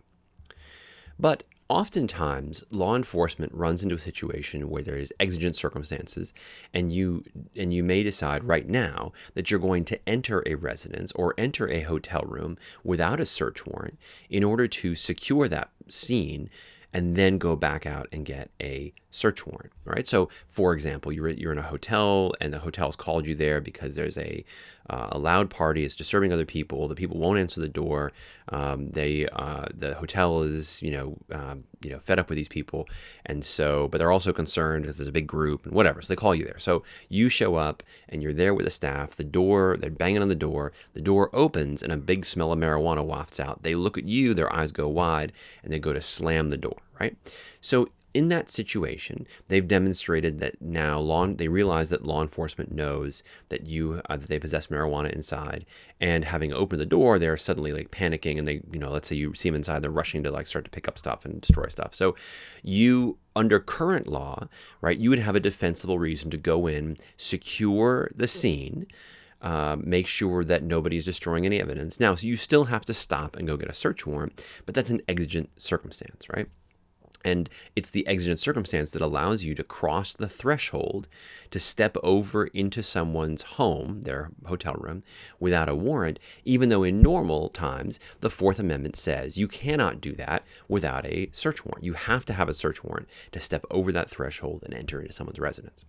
But 1.19 1.43
oftentimes, 1.69 2.63
law 2.71 2.95
enforcement 2.95 3.53
runs 3.53 3.83
into 3.83 3.93
a 3.93 3.99
situation 3.99 4.71
where 4.71 4.81
there 4.81 4.97
is 4.97 5.13
exigent 5.19 5.55
circumstances, 5.55 6.33
and 6.73 6.91
you 6.91 7.23
and 7.55 7.71
you 7.71 7.83
may 7.83 8.01
decide 8.01 8.43
right 8.43 8.67
now 8.67 9.11
that 9.35 9.51
you're 9.51 9.59
going 9.59 9.85
to 9.85 10.09
enter 10.09 10.41
a 10.47 10.55
residence 10.55 11.11
or 11.11 11.35
enter 11.37 11.69
a 11.69 11.81
hotel 11.81 12.23
room 12.23 12.57
without 12.83 13.19
a 13.19 13.25
search 13.25 13.67
warrant 13.67 13.99
in 14.31 14.43
order 14.43 14.67
to 14.67 14.95
secure 14.95 15.47
that 15.47 15.69
scene 15.89 16.49
and 16.95 17.17
then 17.17 17.37
go 17.37 17.57
back 17.57 17.85
out 17.85 18.07
and 18.13 18.25
get 18.25 18.49
a 18.61 18.93
search 19.11 19.45
warrant, 19.45 19.73
right? 19.83 20.07
So, 20.07 20.29
for 20.47 20.73
example, 20.73 21.11
you're, 21.11 21.27
you're 21.27 21.51
in 21.51 21.57
a 21.57 21.61
hotel 21.61 22.31
and 22.39 22.53
the 22.53 22.59
hotel's 22.59 22.95
called 22.95 23.27
you 23.27 23.35
there 23.35 23.59
because 23.59 23.95
there's 23.95 24.17
a, 24.17 24.45
uh, 24.89 25.09
a 25.11 25.17
loud 25.17 25.49
party, 25.49 25.83
it's 25.83 25.97
disturbing 25.97 26.31
other 26.31 26.45
people, 26.45 26.87
the 26.87 26.95
people 26.95 27.17
won't 27.17 27.37
answer 27.37 27.59
the 27.59 27.67
door, 27.67 28.13
um, 28.49 28.91
they, 28.91 29.27
uh, 29.33 29.65
the 29.73 29.95
hotel 29.95 30.41
is, 30.43 30.81
you 30.81 30.91
know, 30.91 31.17
um, 31.33 31.65
you 31.81 31.89
know, 31.89 31.99
fed 31.99 32.17
up 32.17 32.29
with 32.29 32.37
these 32.37 32.47
people, 32.47 32.87
and 33.25 33.43
so, 33.43 33.89
but 33.89 33.97
they're 33.97 34.11
also 34.11 34.31
concerned 34.31 34.83
because 34.83 34.97
there's 34.97 35.09
a 35.09 35.13
big 35.13 35.27
group 35.27 35.65
and 35.65 35.75
whatever, 35.75 36.01
so 36.01 36.07
they 36.07 36.15
call 36.15 36.33
you 36.33 36.45
there. 36.45 36.59
So 36.59 36.83
you 37.09 37.27
show 37.27 37.55
up 37.55 37.83
and 38.07 38.23
you're 38.23 38.33
there 38.33 38.53
with 38.53 38.65
the 38.65 38.71
staff, 38.71 39.17
the 39.17 39.23
door, 39.25 39.75
they're 39.77 39.89
banging 39.89 40.21
on 40.21 40.29
the 40.29 40.35
door, 40.35 40.71
the 40.93 41.01
door 41.01 41.29
opens 41.33 41.83
and 41.83 41.91
a 41.91 41.97
big 41.97 42.25
smell 42.25 42.53
of 42.53 42.59
marijuana 42.59 43.03
wafts 43.03 43.39
out. 43.39 43.63
They 43.63 43.75
look 43.75 43.97
at 43.97 44.05
you, 44.05 44.33
their 44.33 44.53
eyes 44.53 44.71
go 44.71 44.87
wide, 44.87 45.33
and 45.61 45.73
they 45.73 45.79
go 45.79 45.91
to 45.91 46.01
slam 46.01 46.51
the 46.51 46.57
door 46.57 46.77
right? 46.99 47.17
So 47.61 47.89
in 48.15 48.29
that 48.29 48.49
situation, 48.49 49.27
they've 49.49 49.67
demonstrated 49.67 50.39
that 50.39 50.61
now 50.61 50.97
law 50.97 51.27
they 51.27 51.49
realize 51.49 51.89
that 51.89 52.05
law 52.05 52.21
enforcement 52.21 52.71
knows 52.71 53.23
that 53.49 53.67
you 53.67 54.01
uh, 54.09 54.15
that 54.15 54.29
they 54.29 54.39
possess 54.39 54.67
marijuana 54.67 55.11
inside, 55.11 55.65
and 55.99 56.23
having 56.23 56.53
opened 56.53 56.79
the 56.79 56.85
door, 56.85 57.19
they're 57.19 57.35
suddenly 57.35 57.73
like 57.73 57.91
panicking, 57.91 58.39
and 58.39 58.47
they 58.47 58.61
you 58.71 58.79
know 58.79 58.89
let's 58.89 59.09
say 59.09 59.17
you 59.17 59.33
see 59.33 59.49
them 59.49 59.57
inside, 59.57 59.81
they're 59.81 59.91
rushing 59.91 60.23
to 60.23 60.31
like 60.31 60.47
start 60.47 60.63
to 60.63 60.71
pick 60.71 60.87
up 60.87 60.97
stuff 60.97 61.25
and 61.25 61.41
destroy 61.41 61.67
stuff. 61.67 61.93
So 61.93 62.15
you 62.63 63.17
under 63.35 63.59
current 63.59 64.07
law, 64.07 64.47
right, 64.79 64.97
you 64.97 65.09
would 65.09 65.19
have 65.19 65.35
a 65.35 65.41
defensible 65.41 65.99
reason 65.99 66.31
to 66.31 66.37
go 66.37 66.67
in, 66.67 66.95
secure 67.17 68.09
the 68.15 68.29
scene. 68.29 68.87
Uh, 69.41 69.75
make 69.79 70.07
sure 70.07 70.43
that 70.43 70.63
nobody's 70.63 71.05
destroying 71.05 71.45
any 71.45 71.61
evidence. 71.61 71.99
Now, 71.99 72.15
so 72.15 72.25
you 72.25 72.35
still 72.35 72.63
have 72.63 72.83
to 72.85 72.95
stop 72.95 73.35
and 73.35 73.45
go 73.45 73.57
get 73.57 73.69
a 73.69 73.75
search 73.75 74.07
warrant, 74.07 74.43
but 74.65 74.73
that's 74.73 74.89
an 74.89 75.01
exigent 75.07 75.49
circumstance, 75.61 76.27
right? 76.29 76.47
And 77.25 77.49
it's 77.75 77.89
the 77.89 78.05
exigent 78.05 78.39
circumstance 78.39 78.91
that 78.91 79.01
allows 79.01 79.43
you 79.43 79.55
to 79.55 79.63
cross 79.63 80.13
the 80.13 80.29
threshold 80.29 81.07
to 81.49 81.59
step 81.59 81.97
over 82.03 82.45
into 82.45 82.83
someone's 82.83 83.41
home, 83.41 84.03
their 84.03 84.29
hotel 84.45 84.75
room, 84.75 85.01
without 85.39 85.67
a 85.67 85.73
warrant, 85.75 86.19
even 86.45 86.69
though 86.69 86.83
in 86.83 87.01
normal 87.01 87.49
times 87.49 87.99
the 88.19 88.29
Fourth 88.29 88.59
Amendment 88.59 88.95
says 88.95 89.39
you 89.39 89.47
cannot 89.47 89.99
do 89.99 90.13
that 90.13 90.43
without 90.67 91.03
a 91.07 91.29
search 91.31 91.65
warrant. 91.65 91.83
You 91.83 91.93
have 91.93 92.25
to 92.25 92.33
have 92.33 92.47
a 92.47 92.53
search 92.53 92.83
warrant 92.83 93.09
to 93.31 93.39
step 93.39 93.65
over 93.71 93.91
that 93.91 94.11
threshold 94.11 94.61
and 94.63 94.75
enter 94.75 95.01
into 95.01 95.11
someone's 95.11 95.39
residence. 95.39 95.83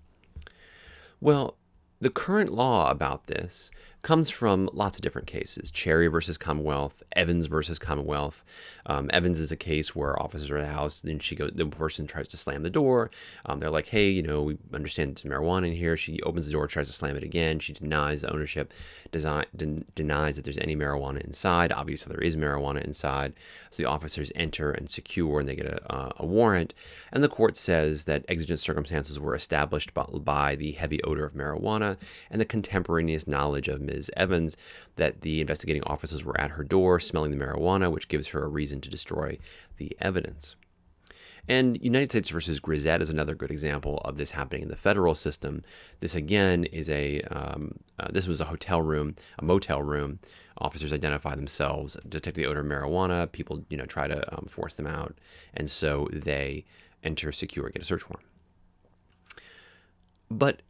Well, 1.20 1.58
the 2.00 2.10
current 2.10 2.50
law 2.50 2.90
about 2.90 3.26
this 3.26 3.70
comes 4.06 4.30
from 4.30 4.70
lots 4.72 4.96
of 4.96 5.02
different 5.02 5.26
cases 5.26 5.68
Cherry 5.72 6.06
versus 6.06 6.38
Commonwealth, 6.38 7.02
Evans 7.16 7.46
versus 7.46 7.76
Commonwealth. 7.76 8.44
Um, 8.86 9.10
Evans 9.12 9.40
is 9.40 9.50
a 9.50 9.56
case 9.56 9.96
where 9.96 10.22
officers 10.22 10.48
are 10.48 10.58
at 10.58 10.68
the 10.68 10.72
house, 10.72 11.00
then 11.00 11.18
she 11.18 11.34
goes, 11.34 11.50
the 11.52 11.66
person 11.66 12.06
tries 12.06 12.28
to 12.28 12.36
slam 12.36 12.62
the 12.62 12.70
door. 12.70 13.10
Um, 13.46 13.58
they're 13.58 13.68
like, 13.68 13.88
hey, 13.88 14.08
you 14.08 14.22
know, 14.22 14.44
we 14.44 14.58
understand 14.72 15.16
there's 15.16 15.28
marijuana 15.28 15.66
in 15.66 15.72
here. 15.72 15.96
She 15.96 16.22
opens 16.22 16.46
the 16.46 16.52
door, 16.52 16.68
tries 16.68 16.86
to 16.86 16.92
slam 16.92 17.16
it 17.16 17.24
again. 17.24 17.58
She 17.58 17.72
denies 17.72 18.22
the 18.22 18.32
ownership, 18.32 18.72
design, 19.10 19.46
den- 19.56 19.86
denies 19.96 20.36
that 20.36 20.44
there's 20.44 20.58
any 20.58 20.76
marijuana 20.76 21.20
inside. 21.22 21.72
Obviously, 21.72 22.12
there 22.12 22.22
is 22.22 22.36
marijuana 22.36 22.84
inside. 22.84 23.32
So 23.70 23.82
the 23.82 23.88
officers 23.88 24.30
enter 24.36 24.70
and 24.70 24.88
secure, 24.88 25.40
and 25.40 25.48
they 25.48 25.56
get 25.56 25.66
a, 25.66 25.92
uh, 25.92 26.12
a 26.18 26.24
warrant. 26.24 26.74
And 27.12 27.24
the 27.24 27.28
court 27.28 27.56
says 27.56 28.04
that 28.04 28.24
exigent 28.28 28.60
circumstances 28.60 29.18
were 29.18 29.34
established 29.34 29.92
by, 29.94 30.04
by 30.04 30.54
the 30.54 30.72
heavy 30.72 31.02
odor 31.02 31.24
of 31.24 31.32
marijuana 31.32 31.96
and 32.30 32.40
the 32.40 32.44
contemporaneous 32.44 33.26
knowledge 33.26 33.66
of 33.66 33.80
Ms. 33.80 33.95
Ms. 33.96 34.10
Evans 34.16 34.56
that 34.96 35.22
the 35.22 35.40
investigating 35.40 35.82
officers 35.84 36.24
were 36.24 36.40
at 36.40 36.52
her 36.52 36.62
door 36.62 37.00
smelling 37.00 37.30
the 37.30 37.44
marijuana, 37.44 37.90
which 37.90 38.08
gives 38.08 38.28
her 38.28 38.44
a 38.44 38.48
reason 38.48 38.80
to 38.82 38.90
destroy 38.90 39.38
the 39.78 39.96
evidence. 40.00 40.56
And 41.48 41.82
United 41.82 42.10
States 42.10 42.30
versus 42.30 42.58
Grissett 42.60 43.00
is 43.00 43.08
another 43.08 43.34
good 43.34 43.52
example 43.52 43.98
of 43.98 44.16
this 44.16 44.32
happening 44.32 44.62
in 44.62 44.68
the 44.68 44.76
federal 44.76 45.14
system. 45.14 45.62
This 46.00 46.16
again 46.16 46.64
is 46.64 46.90
a 46.90 47.20
um, 47.22 47.78
uh, 48.00 48.08
this 48.10 48.26
was 48.26 48.40
a 48.40 48.46
hotel 48.46 48.82
room, 48.82 49.14
a 49.38 49.44
motel 49.44 49.80
room. 49.80 50.18
Officers 50.58 50.92
identify 50.92 51.36
themselves, 51.36 51.96
detect 52.08 52.36
the 52.36 52.46
odor 52.46 52.60
of 52.60 52.66
marijuana. 52.66 53.30
People, 53.30 53.64
you 53.68 53.76
know, 53.76 53.86
try 53.86 54.08
to 54.08 54.36
um, 54.36 54.46
force 54.46 54.74
them 54.74 54.86
out, 54.86 55.16
and 55.54 55.70
so 55.70 56.08
they 56.12 56.64
enter, 57.04 57.30
secure, 57.30 57.68
get 57.70 57.82
a 57.82 57.84
search 57.84 58.08
warrant. 58.08 58.26
But 60.28 60.62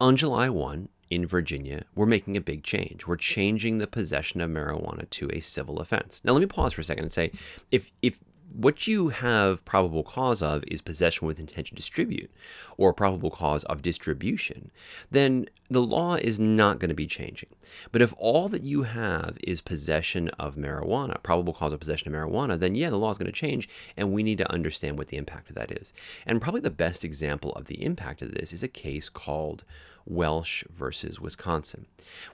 on 0.00 0.16
July 0.16 0.48
1, 0.48 0.88
in 1.10 1.26
Virginia, 1.26 1.84
we're 1.94 2.06
making 2.06 2.36
a 2.36 2.40
big 2.40 2.62
change. 2.62 3.06
We're 3.06 3.16
changing 3.16 3.78
the 3.78 3.86
possession 3.86 4.40
of 4.40 4.50
marijuana 4.50 5.08
to 5.10 5.30
a 5.32 5.40
civil 5.40 5.80
offense. 5.80 6.20
Now, 6.24 6.32
let 6.32 6.40
me 6.40 6.46
pause 6.46 6.72
for 6.72 6.80
a 6.80 6.84
second 6.84 7.04
and 7.04 7.12
say 7.12 7.30
if, 7.70 7.90
if 8.02 8.20
what 8.56 8.86
you 8.86 9.08
have 9.10 9.64
probable 9.66 10.02
cause 10.02 10.40
of 10.40 10.64
is 10.66 10.80
possession 10.80 11.26
with 11.26 11.38
intent 11.38 11.66
to 11.66 11.74
distribute 11.74 12.30
or 12.78 12.94
probable 12.94 13.30
cause 13.30 13.64
of 13.64 13.82
distribution, 13.82 14.70
then 15.10 15.46
the 15.68 15.82
law 15.82 16.14
is 16.14 16.40
not 16.40 16.78
going 16.78 16.88
to 16.88 16.94
be 16.94 17.06
changing. 17.06 17.50
But 17.92 18.00
if 18.00 18.14
all 18.16 18.48
that 18.48 18.62
you 18.62 18.84
have 18.84 19.36
is 19.44 19.60
possession 19.60 20.28
of 20.38 20.56
marijuana, 20.56 21.22
probable 21.22 21.52
cause 21.52 21.74
of 21.74 21.80
possession 21.80 22.08
of 22.08 22.18
marijuana, 22.18 22.58
then 22.58 22.74
yeah, 22.74 22.88
the 22.88 22.98
law 22.98 23.10
is 23.10 23.18
going 23.18 23.26
to 23.26 23.32
change 23.32 23.68
and 23.94 24.12
we 24.12 24.22
need 24.22 24.38
to 24.38 24.50
understand 24.50 24.96
what 24.96 25.08
the 25.08 25.18
impact 25.18 25.50
of 25.50 25.56
that 25.56 25.70
is. 25.70 25.92
And 26.24 26.40
probably 26.40 26.62
the 26.62 26.70
best 26.70 27.04
example 27.04 27.52
of 27.52 27.66
the 27.66 27.82
impact 27.82 28.22
of 28.22 28.32
this 28.32 28.54
is 28.54 28.62
a 28.62 28.68
case 28.68 29.10
called 29.10 29.64
Welsh 30.06 30.64
versus 30.70 31.20
Wisconsin. 31.20 31.86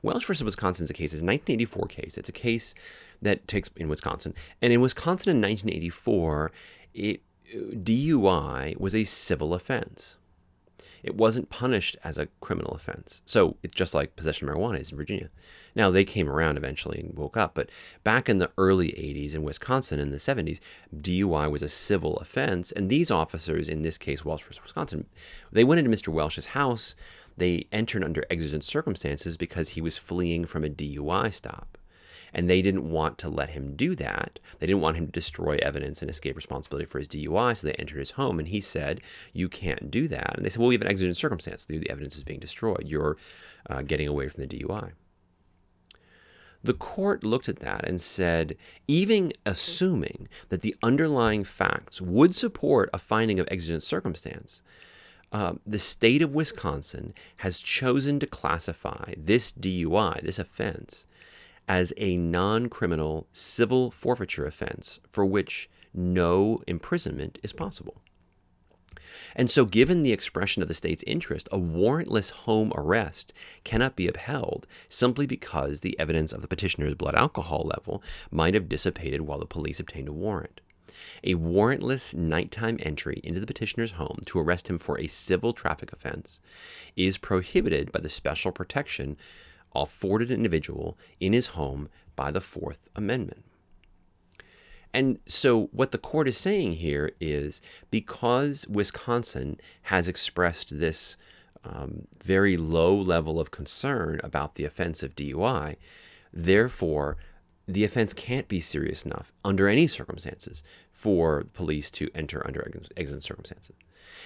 Welsh 0.03 0.27
versus 0.27 0.45
Wisconsin 0.45 0.85
is 0.85 0.91
a 0.91 0.95
case, 0.95 1.13
it's 1.13 1.23
a 1.23 1.25
1984 1.25 1.87
case. 1.87 2.19
It's 2.19 2.29
a 2.29 2.33
case 2.33 2.75
that 3.23 3.49
takes 3.49 3.71
in 3.77 3.89
Wisconsin. 3.89 4.35
And 4.61 4.73
in 4.73 4.81
Wisconsin 4.81 5.31
in 5.31 5.41
1984, 5.41 6.53
it, 6.95 7.23
uh, 7.55 7.59
DUI 7.75 8.79
was 8.79 8.95
a 8.95 9.05
civil 9.05 9.55
offense. 9.55 10.17
It 11.03 11.17
wasn't 11.17 11.51
punished 11.51 11.97
as 12.05 12.17
a 12.17 12.29
criminal 12.41 12.73
offense. 12.75 13.23
So 13.27 13.57
it's 13.63 13.75
just 13.75 13.93
like 13.93 14.15
possession 14.15 14.49
of 14.49 14.55
marijuana 14.55 14.81
is 14.81 14.93
in 14.93 14.97
Virginia. 14.97 15.31
Now 15.75 15.91
they 15.91 16.05
came 16.05 16.29
around 16.29 16.57
eventually 16.57 17.01
and 17.01 17.17
woke 17.17 17.37
up, 17.37 17.55
but 17.55 17.71
back 18.05 18.29
in 18.29 18.39
the 18.39 18.53
early 18.57 18.89
80s 18.89 19.35
in 19.35 19.43
Wisconsin 19.43 19.99
in 19.99 20.11
the 20.11 20.19
70s, 20.19 20.61
DUI 20.95 21.51
was 21.51 21.63
a 21.63 21.69
civil 21.69 22.17
offense, 22.19 22.71
and 22.71 22.89
these 22.89 23.11
officers, 23.11 23.69
in 23.69 23.83
this 23.83 23.99
case 23.99 24.25
Welsh 24.25 24.45
versus 24.45 24.63
Wisconsin, 24.63 25.07
they 25.51 25.65
went 25.65 25.81
into 25.81 25.91
Mr. 25.91 26.09
Welsh's 26.09 26.47
house. 26.47 26.95
They 27.37 27.67
entered 27.73 28.05
under 28.05 28.25
exigent 28.31 28.63
circumstances 28.63 29.37
because 29.37 29.71
he 29.71 29.81
was 29.81 29.99
fleeing 29.99 30.45
from 30.45 30.65
a 30.65 30.69
DUI 30.69 31.33
stop. 31.33 31.79
And 32.35 32.49
they 32.49 32.63
didn't 32.63 32.91
want 32.91 33.19
to 33.19 33.29
let 33.29 33.51
him 33.51 33.75
do 33.77 33.95
that. 33.97 34.39
They 34.59 34.67
didn't 34.67 34.81
want 34.81 34.97
him 34.97 35.07
to 35.07 35.13
destroy 35.13 35.59
evidence 35.63 36.01
and 36.01 36.11
escape 36.11 36.37
responsibility 36.37 36.87
for 36.87 36.99
his 36.99 37.09
DUI. 37.09 37.57
So 37.57 37.67
they 37.67 37.75
entered 37.75 37.99
his 37.99 38.13
home 38.13 38.39
and 38.39 38.49
he 38.49 38.61
said, 38.61 39.01
You 39.33 39.49
can't 39.49 39.91
do 39.91 40.09
that. 40.09 40.37
And 40.37 40.45
they 40.45 40.51
said, 40.51 40.59
Well, 40.59 40.69
we 40.69 40.75
have 40.75 40.83
an 40.83 40.89
exigent 40.89 41.17
circumstance. 41.17 41.67
The 41.67 41.89
evidence 41.91 42.17
is 42.17 42.25
being 42.25 42.41
destroyed. 42.41 42.85
You're 42.87 43.17
uh, 43.69 43.83
getting 43.83 44.09
away 44.09 44.29
from 44.29 44.47
the 44.47 44.49
DUI. 44.49 44.93
The 46.65 46.75
court 46.75 47.25
looked 47.25 47.49
at 47.49 47.59
that 47.59 47.89
and 47.89 48.01
said, 48.01 48.57
even 48.87 49.33
assuming 49.45 50.29
that 50.49 50.63
the 50.63 50.77
underlying 50.83 51.45
facts 51.45 52.01
would 52.01 52.35
support 52.35 52.89
a 52.93 52.99
finding 52.99 53.41
of 53.41 53.49
exigent 53.51 53.83
circumstance, 53.83 54.63
uh, 55.33 55.55
the 55.67 55.79
state 55.79 56.23
of 56.23 56.35
Wisconsin 56.35 57.15
has 57.39 57.61
chosen 57.61 58.21
to 58.21 58.27
classify 58.27 59.15
this 59.17 59.53
DUI, 59.53 60.23
this 60.23 60.39
offense, 60.39 61.07
as 61.69 61.93
a 61.97 62.17
non 62.17 62.69
criminal 62.69 63.27
civil 63.33 63.91
forfeiture 63.91 64.47
offense 64.47 65.01
for 65.09 65.25
which 65.25 65.71
no 65.95 66.63
imprisonment 66.67 67.39
is 67.43 67.53
possible. 67.53 68.03
And 69.35 69.51
so, 69.51 69.65
given 69.65 70.03
the 70.03 70.13
expression 70.13 70.63
of 70.63 70.69
the 70.69 70.75
state's 70.75 71.03
interest, 71.07 71.49
a 71.51 71.59
warrantless 71.59 72.31
home 72.31 72.73
arrest 72.75 73.33
cannot 73.65 73.97
be 73.97 74.07
upheld 74.07 74.67
simply 74.89 75.27
because 75.27 75.81
the 75.81 75.99
evidence 75.99 76.33
of 76.33 76.43
the 76.43 76.49
petitioner's 76.49 76.95
blood 76.95 77.15
alcohol 77.15 77.71
level 77.75 78.03
might 78.31 78.55
have 78.55 78.69
dissipated 78.69 79.23
while 79.23 79.39
the 79.39 79.47
police 79.47 79.81
obtained 79.81 80.09
a 80.09 80.13
warrant. 80.13 80.61
A 81.25 81.35
warrantless 81.35 82.15
nighttime 82.15 82.79
entry 82.81 83.21
into 83.25 83.41
the 83.41 83.47
petitioner's 83.47 83.93
home 83.93 84.19
to 84.27 84.39
arrest 84.39 84.69
him 84.69 84.79
for 84.79 84.99
a 84.99 85.07
civil 85.07 85.53
traffic 85.53 85.93
offense 85.93 86.39
is 86.97 87.19
prohibited 87.19 87.91
by 87.93 88.01
the 88.01 88.09
special 88.09 88.53
protection 88.53 89.17
afforded 89.75 90.31
an 90.31 90.37
individual 90.37 90.99
in 91.21 91.33
his 91.33 91.49
home 91.49 91.89
by 92.17 92.31
the 92.31 92.41
Fourth 92.41 92.89
Amendment. 92.95 93.45
And 94.95 95.19
so, 95.27 95.69
what 95.73 95.91
the 95.91 95.99
court 95.99 96.29
is 96.29 96.37
saying 96.37 96.75
here 96.75 97.13
is 97.19 97.63
because 97.91 98.67
Wisconsin 98.69 99.59
has 99.83 100.07
expressed 100.07 100.79
this 100.79 101.17
um, 101.65 102.07
very 102.23 102.57
low 102.57 102.95
level 102.95 103.41
of 103.41 103.51
concern 103.51 104.21
about 104.23 104.57
the 104.57 104.65
offense 104.65 105.03
of 105.03 105.17
DUI, 105.17 105.77
therefore, 106.33 107.17
the 107.67 107.85
offense 107.85 108.13
can't 108.13 108.49
be 108.49 108.61
serious 108.61 109.05
enough 109.05 109.33
under 109.45 109.69
any 109.69 109.87
circumstances 109.87 110.63
for 110.91 111.45
police 111.55 111.91
to 111.93 112.11
enter 112.15 112.47
under 112.47 112.69
exigent 112.97 113.23
circumstances. 113.23 113.77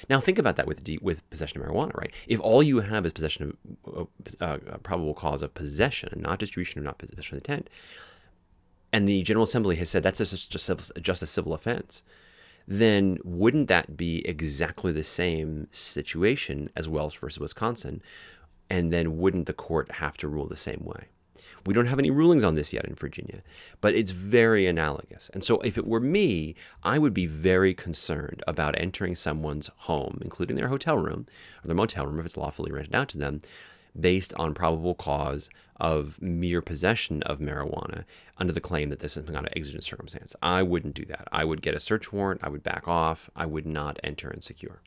Now, 0.09 0.21
think 0.21 0.39
about 0.39 0.57
that 0.57 0.67
with 0.67 0.85
D, 0.85 0.99
with 1.01 1.29
possession 1.31 1.61
of 1.61 1.67
marijuana, 1.67 1.95
right? 1.97 2.15
If 2.27 2.41
all 2.41 2.63
you 2.63 2.81
have 2.81 3.07
is 3.07 3.13
possession 3.13 3.57
of 3.85 4.09
uh, 4.41 4.59
a 4.67 4.79
probable 4.79 5.15
cause 5.15 5.43
of 5.43 5.55
possession, 5.55 6.21
not 6.23 6.39
distribution 6.39 6.81
or 6.81 6.85
not 6.85 6.99
possession 6.99 7.37
of 7.37 7.41
intent, 7.41 7.69
and 8.93 9.09
the 9.09 9.23
General 9.23 9.45
Assembly 9.45 9.77
has 9.77 9.91
said 9.91 10.03
that's 10.03 10.19
just, 10.19 10.51
just, 10.51 10.93
just 11.03 11.23
a 11.23 11.27
civil 11.27 11.55
offense, 11.55 12.03
then 12.69 13.19
wouldn't 13.25 13.69
that 13.69 13.97
be 13.97 14.27
exactly 14.27 14.93
the 14.93 15.05
same 15.05 15.69
situation 15.71 16.71
as 16.75 16.89
Welsh 16.89 17.19
versus 17.19 17.39
Wisconsin? 17.39 18.03
And 18.69 18.93
then 18.93 19.19
wouldn't 19.19 19.47
the 19.47 19.53
court 19.53 19.93
have 19.93 20.17
to 20.19 20.29
rule 20.29 20.49
the 20.49 20.57
same 20.57 20.83
way? 20.85 21.07
We 21.65 21.75
don't 21.75 21.87
have 21.87 21.99
any 21.99 22.11
rulings 22.11 22.45
on 22.45 22.55
this 22.55 22.73
yet 22.73 22.85
in 22.85 22.95
Virginia, 22.95 23.43
but 23.81 23.95
it's 23.95 24.11
very 24.11 24.67
analogous. 24.67 25.31
And 25.35 25.43
so, 25.43 25.59
if 25.61 25.77
it 25.77 25.87
were 25.87 26.01
me, 26.01 26.55
I 26.83 26.99
would 26.99 27.15
be 27.15 27.27
very 27.27 27.75
concerned 27.75 28.43
about 28.47 28.79
entering 28.79 29.15
someone's 29.15 29.71
home, 29.77 30.19
including 30.23 30.57
their 30.57 30.69
hotel 30.69 30.99
room 30.99 31.27
or 31.63 31.67
their 31.67 31.77
motel 31.77 32.07
room 32.07 32.21
if 32.21 32.27
it's 32.27 32.37
lawfully 32.37 32.73
rented 32.73 32.95
out 32.95 33.09
to 33.09 33.19
them, 33.19 33.43
based 33.99 34.35
on 34.35 34.55
probable 34.55 34.95
cause 34.95 35.49
of 35.79 36.21
mere 36.21 36.63
possession 36.63 37.23
of 37.25 37.39
marijuana 37.39 38.05
under 38.39 38.53
the 38.53 38.61
claim 38.61 38.89
that 38.89 39.01
this 39.01 39.17
is 39.17 39.25
some 39.25 39.35
kind 39.35 39.47
of 39.47 39.53
exigent 39.57 39.85
circumstance. 39.85 40.35
I 40.43 40.63
wouldn't 40.63 40.95
do 40.95 41.05
that. 41.07 41.29
I 41.33 41.45
would 41.45 41.63
get 41.63 41.75
a 41.75 41.81
search 41.81 42.13
warrant, 42.13 42.43
I 42.43 42.49
would 42.49 42.63
back 42.63 42.89
off, 42.89 43.31
I 43.37 43.47
would 43.47 43.67
not 43.67 43.99
enter 44.03 44.29
and 44.29 44.43
secure. 44.43 44.81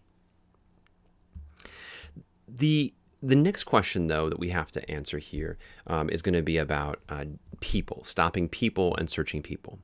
The 2.47 2.93
the 3.21 3.35
next 3.35 3.63
question, 3.65 4.07
though, 4.07 4.29
that 4.29 4.39
we 4.39 4.49
have 4.49 4.71
to 4.71 4.91
answer 4.91 5.17
here 5.17 5.57
um, 5.87 6.09
is 6.09 6.21
going 6.21 6.35
to 6.35 6.41
be 6.41 6.57
about 6.57 6.99
uh, 7.09 7.25
people, 7.59 8.03
stopping 8.03 8.47
people 8.47 8.95
and 8.95 9.09
searching 9.09 9.41
people. 9.41 9.79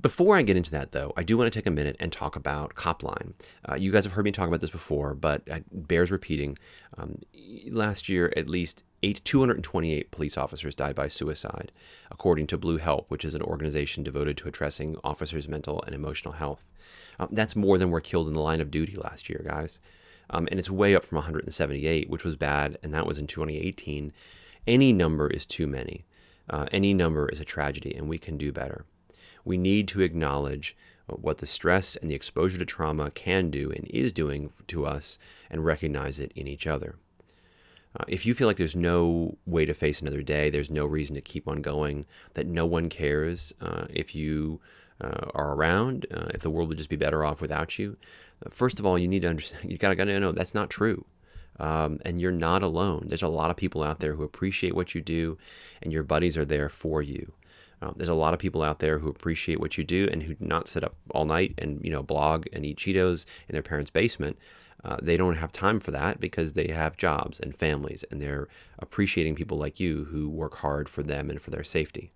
Before 0.00 0.38
I 0.38 0.42
get 0.42 0.56
into 0.56 0.70
that, 0.70 0.92
though, 0.92 1.12
I 1.18 1.22
do 1.22 1.36
want 1.36 1.52
to 1.52 1.58
take 1.58 1.66
a 1.66 1.70
minute 1.70 1.96
and 2.00 2.10
talk 2.10 2.34
about 2.34 2.74
Copline. 2.74 3.34
Uh, 3.68 3.74
you 3.74 3.92
guys 3.92 4.04
have 4.04 4.14
heard 4.14 4.24
me 4.24 4.32
talk 4.32 4.48
about 4.48 4.62
this 4.62 4.70
before, 4.70 5.12
but 5.12 5.42
it 5.46 5.64
bears 5.70 6.10
repeating. 6.10 6.56
Um, 6.96 7.18
last 7.70 8.08
year, 8.08 8.32
at 8.34 8.48
least 8.48 8.84
eight, 9.02 9.20
228 9.24 10.10
police 10.10 10.38
officers 10.38 10.74
died 10.74 10.94
by 10.94 11.08
suicide, 11.08 11.72
according 12.10 12.46
to 12.46 12.58
Blue 12.58 12.78
Help, 12.78 13.10
which 13.10 13.22
is 13.22 13.34
an 13.34 13.42
organization 13.42 14.02
devoted 14.02 14.38
to 14.38 14.48
addressing 14.48 14.96
officers' 15.04 15.46
mental 15.46 15.82
and 15.84 15.94
emotional 15.94 16.32
health. 16.32 16.64
Um, 17.18 17.28
that's 17.30 17.54
more 17.54 17.76
than 17.76 17.90
were 17.90 18.00
killed 18.00 18.28
in 18.28 18.34
the 18.34 18.40
line 18.40 18.62
of 18.62 18.70
duty 18.70 18.96
last 18.96 19.28
year, 19.28 19.44
guys. 19.46 19.78
Um, 20.32 20.48
and 20.50 20.58
it's 20.58 20.70
way 20.70 20.96
up 20.96 21.04
from 21.04 21.16
178, 21.16 22.08
which 22.08 22.24
was 22.24 22.36
bad, 22.36 22.78
and 22.82 22.92
that 22.94 23.06
was 23.06 23.18
in 23.18 23.26
2018. 23.26 24.12
Any 24.66 24.92
number 24.92 25.28
is 25.28 25.44
too 25.46 25.66
many. 25.66 26.04
Uh, 26.48 26.66
any 26.72 26.94
number 26.94 27.28
is 27.28 27.40
a 27.40 27.44
tragedy, 27.44 27.94
and 27.94 28.08
we 28.08 28.18
can 28.18 28.38
do 28.38 28.52
better 28.52 28.86
we 29.44 29.56
need 29.56 29.88
to 29.88 30.00
acknowledge 30.00 30.76
what 31.06 31.38
the 31.38 31.46
stress 31.46 31.96
and 31.96 32.10
the 32.10 32.14
exposure 32.14 32.58
to 32.58 32.64
trauma 32.64 33.10
can 33.10 33.50
do 33.50 33.70
and 33.70 33.86
is 33.88 34.12
doing 34.12 34.50
to 34.66 34.86
us 34.86 35.18
and 35.50 35.64
recognize 35.64 36.18
it 36.18 36.32
in 36.34 36.46
each 36.46 36.66
other. 36.66 36.96
Uh, 37.98 38.04
if 38.08 38.24
you 38.24 38.32
feel 38.32 38.46
like 38.46 38.56
there's 38.56 38.76
no 38.76 39.36
way 39.44 39.66
to 39.66 39.74
face 39.74 40.00
another 40.00 40.22
day, 40.22 40.48
there's 40.48 40.70
no 40.70 40.86
reason 40.86 41.14
to 41.14 41.20
keep 41.20 41.46
on 41.46 41.60
going, 41.60 42.06
that 42.32 42.46
no 42.46 42.64
one 42.64 42.88
cares 42.88 43.52
uh, 43.60 43.86
if 43.90 44.14
you 44.14 44.60
uh, 45.00 45.26
are 45.34 45.54
around, 45.54 46.06
uh, 46.10 46.28
if 46.32 46.40
the 46.40 46.48
world 46.48 46.68
would 46.68 46.78
just 46.78 46.88
be 46.88 46.96
better 46.96 47.22
off 47.22 47.42
without 47.42 47.78
you, 47.78 47.98
first 48.50 48.78
of 48.78 48.86
all, 48.86 48.98
you 48.98 49.08
need 49.08 49.22
to 49.22 49.28
understand, 49.28 49.70
you 49.70 49.78
gotta, 49.78 49.94
gotta 49.94 50.18
know 50.18 50.32
that's 50.32 50.54
not 50.54 50.70
true. 50.70 51.04
Um, 51.60 51.98
and 52.04 52.20
you're 52.20 52.32
not 52.32 52.62
alone. 52.62 53.04
There's 53.06 53.22
a 53.22 53.28
lot 53.28 53.50
of 53.50 53.56
people 53.56 53.82
out 53.82 54.00
there 54.00 54.14
who 54.14 54.24
appreciate 54.24 54.74
what 54.74 54.94
you 54.94 55.00
do, 55.00 55.36
and 55.82 55.92
your 55.92 56.02
buddies 56.02 56.38
are 56.38 56.46
there 56.46 56.68
for 56.68 57.02
you. 57.02 57.34
Um, 57.82 57.94
there's 57.96 58.08
a 58.08 58.14
lot 58.14 58.32
of 58.32 58.40
people 58.40 58.62
out 58.62 58.78
there 58.78 59.00
who 59.00 59.08
appreciate 59.08 59.60
what 59.60 59.76
you 59.76 59.84
do 59.84 60.08
and 60.10 60.22
who 60.22 60.34
do 60.34 60.44
not 60.44 60.68
sit 60.68 60.84
up 60.84 60.94
all 61.10 61.24
night 61.24 61.54
and 61.58 61.84
you 61.84 61.90
know 61.90 62.02
blog 62.02 62.46
and 62.52 62.64
eat 62.64 62.78
Cheetos 62.78 63.26
in 63.48 63.52
their 63.54 63.62
parents' 63.62 63.90
basement. 63.90 64.38
Uh, 64.84 64.96
they 65.02 65.16
don't 65.16 65.36
have 65.36 65.52
time 65.52 65.78
for 65.78 65.90
that 65.90 66.18
because 66.20 66.54
they 66.54 66.68
have 66.68 66.96
jobs 66.96 67.38
and 67.38 67.54
families, 67.54 68.04
and 68.10 68.20
they're 68.20 68.48
appreciating 68.78 69.34
people 69.34 69.58
like 69.58 69.78
you 69.78 70.04
who 70.04 70.28
work 70.28 70.56
hard 70.56 70.88
for 70.88 71.02
them 71.02 71.28
and 71.28 71.42
for 71.42 71.50
their 71.50 71.64
safety. 71.64 72.12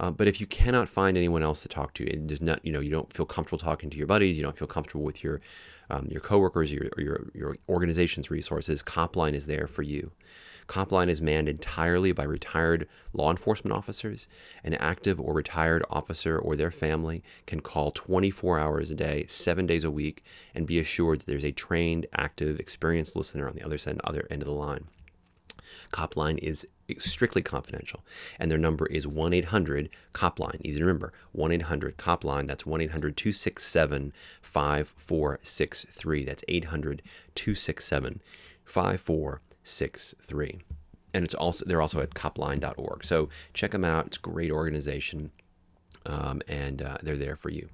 Uh, 0.00 0.10
but 0.10 0.26
if 0.26 0.40
you 0.40 0.46
cannot 0.46 0.88
find 0.88 1.18
anyone 1.18 1.42
else 1.42 1.60
to 1.60 1.68
talk 1.68 1.92
to, 1.92 2.10
and 2.10 2.40
not, 2.40 2.64
you 2.64 2.72
know, 2.72 2.80
you 2.80 2.90
don't 2.90 3.12
feel 3.12 3.26
comfortable 3.26 3.58
talking 3.58 3.90
to 3.90 3.98
your 3.98 4.06
buddies, 4.06 4.36
you 4.36 4.42
don't 4.42 4.56
feel 4.56 4.66
comfortable 4.66 5.04
with 5.04 5.22
your 5.22 5.40
um, 5.90 6.06
your 6.10 6.20
coworkers, 6.20 6.72
your, 6.72 6.88
your 6.96 7.30
your 7.34 7.56
organization's 7.68 8.30
resources, 8.30 8.82
Copline 8.82 9.34
is 9.34 9.46
there 9.46 9.66
for 9.66 9.82
you. 9.82 10.10
Copline 10.66 11.08
is 11.08 11.20
manned 11.20 11.48
entirely 11.48 12.12
by 12.12 12.22
retired 12.22 12.88
law 13.12 13.30
enforcement 13.30 13.76
officers. 13.76 14.26
An 14.64 14.74
active 14.74 15.20
or 15.20 15.34
retired 15.34 15.84
officer 15.90 16.38
or 16.38 16.54
their 16.56 16.70
family 16.70 17.22
can 17.44 17.60
call 17.60 17.90
24 17.90 18.58
hours 18.58 18.90
a 18.90 18.94
day, 18.94 19.26
seven 19.28 19.66
days 19.66 19.82
a 19.82 19.90
week, 19.90 20.22
and 20.54 20.66
be 20.66 20.78
assured 20.78 21.20
that 21.20 21.26
there's 21.26 21.44
a 21.44 21.50
trained, 21.50 22.06
active, 22.12 22.60
experienced 22.60 23.16
listener 23.16 23.48
on 23.48 23.54
the 23.56 23.64
other 23.64 23.78
side, 23.78 24.00
other 24.04 24.28
end 24.30 24.42
of 24.42 24.46
the 24.46 24.54
line. 24.54 24.86
Copline 25.92 26.38
is 26.38 26.66
strictly 26.98 27.42
confidential, 27.42 28.04
and 28.38 28.50
their 28.50 28.58
number 28.58 28.86
is 28.86 29.06
1 29.06 29.32
800 29.32 29.90
Copline. 30.12 30.60
Easy 30.62 30.78
to 30.78 30.84
remember 30.84 31.12
1 31.32 31.52
800 31.52 31.96
Copline. 31.96 32.46
That's 32.46 32.66
1 32.66 32.80
800 32.80 33.16
267 33.16 34.12
5463. 34.42 36.24
That's 36.24 36.44
800 36.48 37.02
267 37.34 38.20
5463. 38.64 40.60
And 41.12 41.24
it's 41.24 41.34
also 41.34 41.64
they're 41.64 41.82
also 41.82 42.00
at 42.00 42.10
copline.org. 42.10 43.04
So 43.04 43.28
check 43.52 43.72
them 43.72 43.84
out. 43.84 44.06
It's 44.06 44.16
a 44.16 44.20
great 44.20 44.50
organization, 44.50 45.32
um, 46.06 46.40
and 46.48 46.82
uh, 46.82 46.98
they're 47.02 47.16
there 47.16 47.36
for 47.36 47.50
you. 47.50 47.68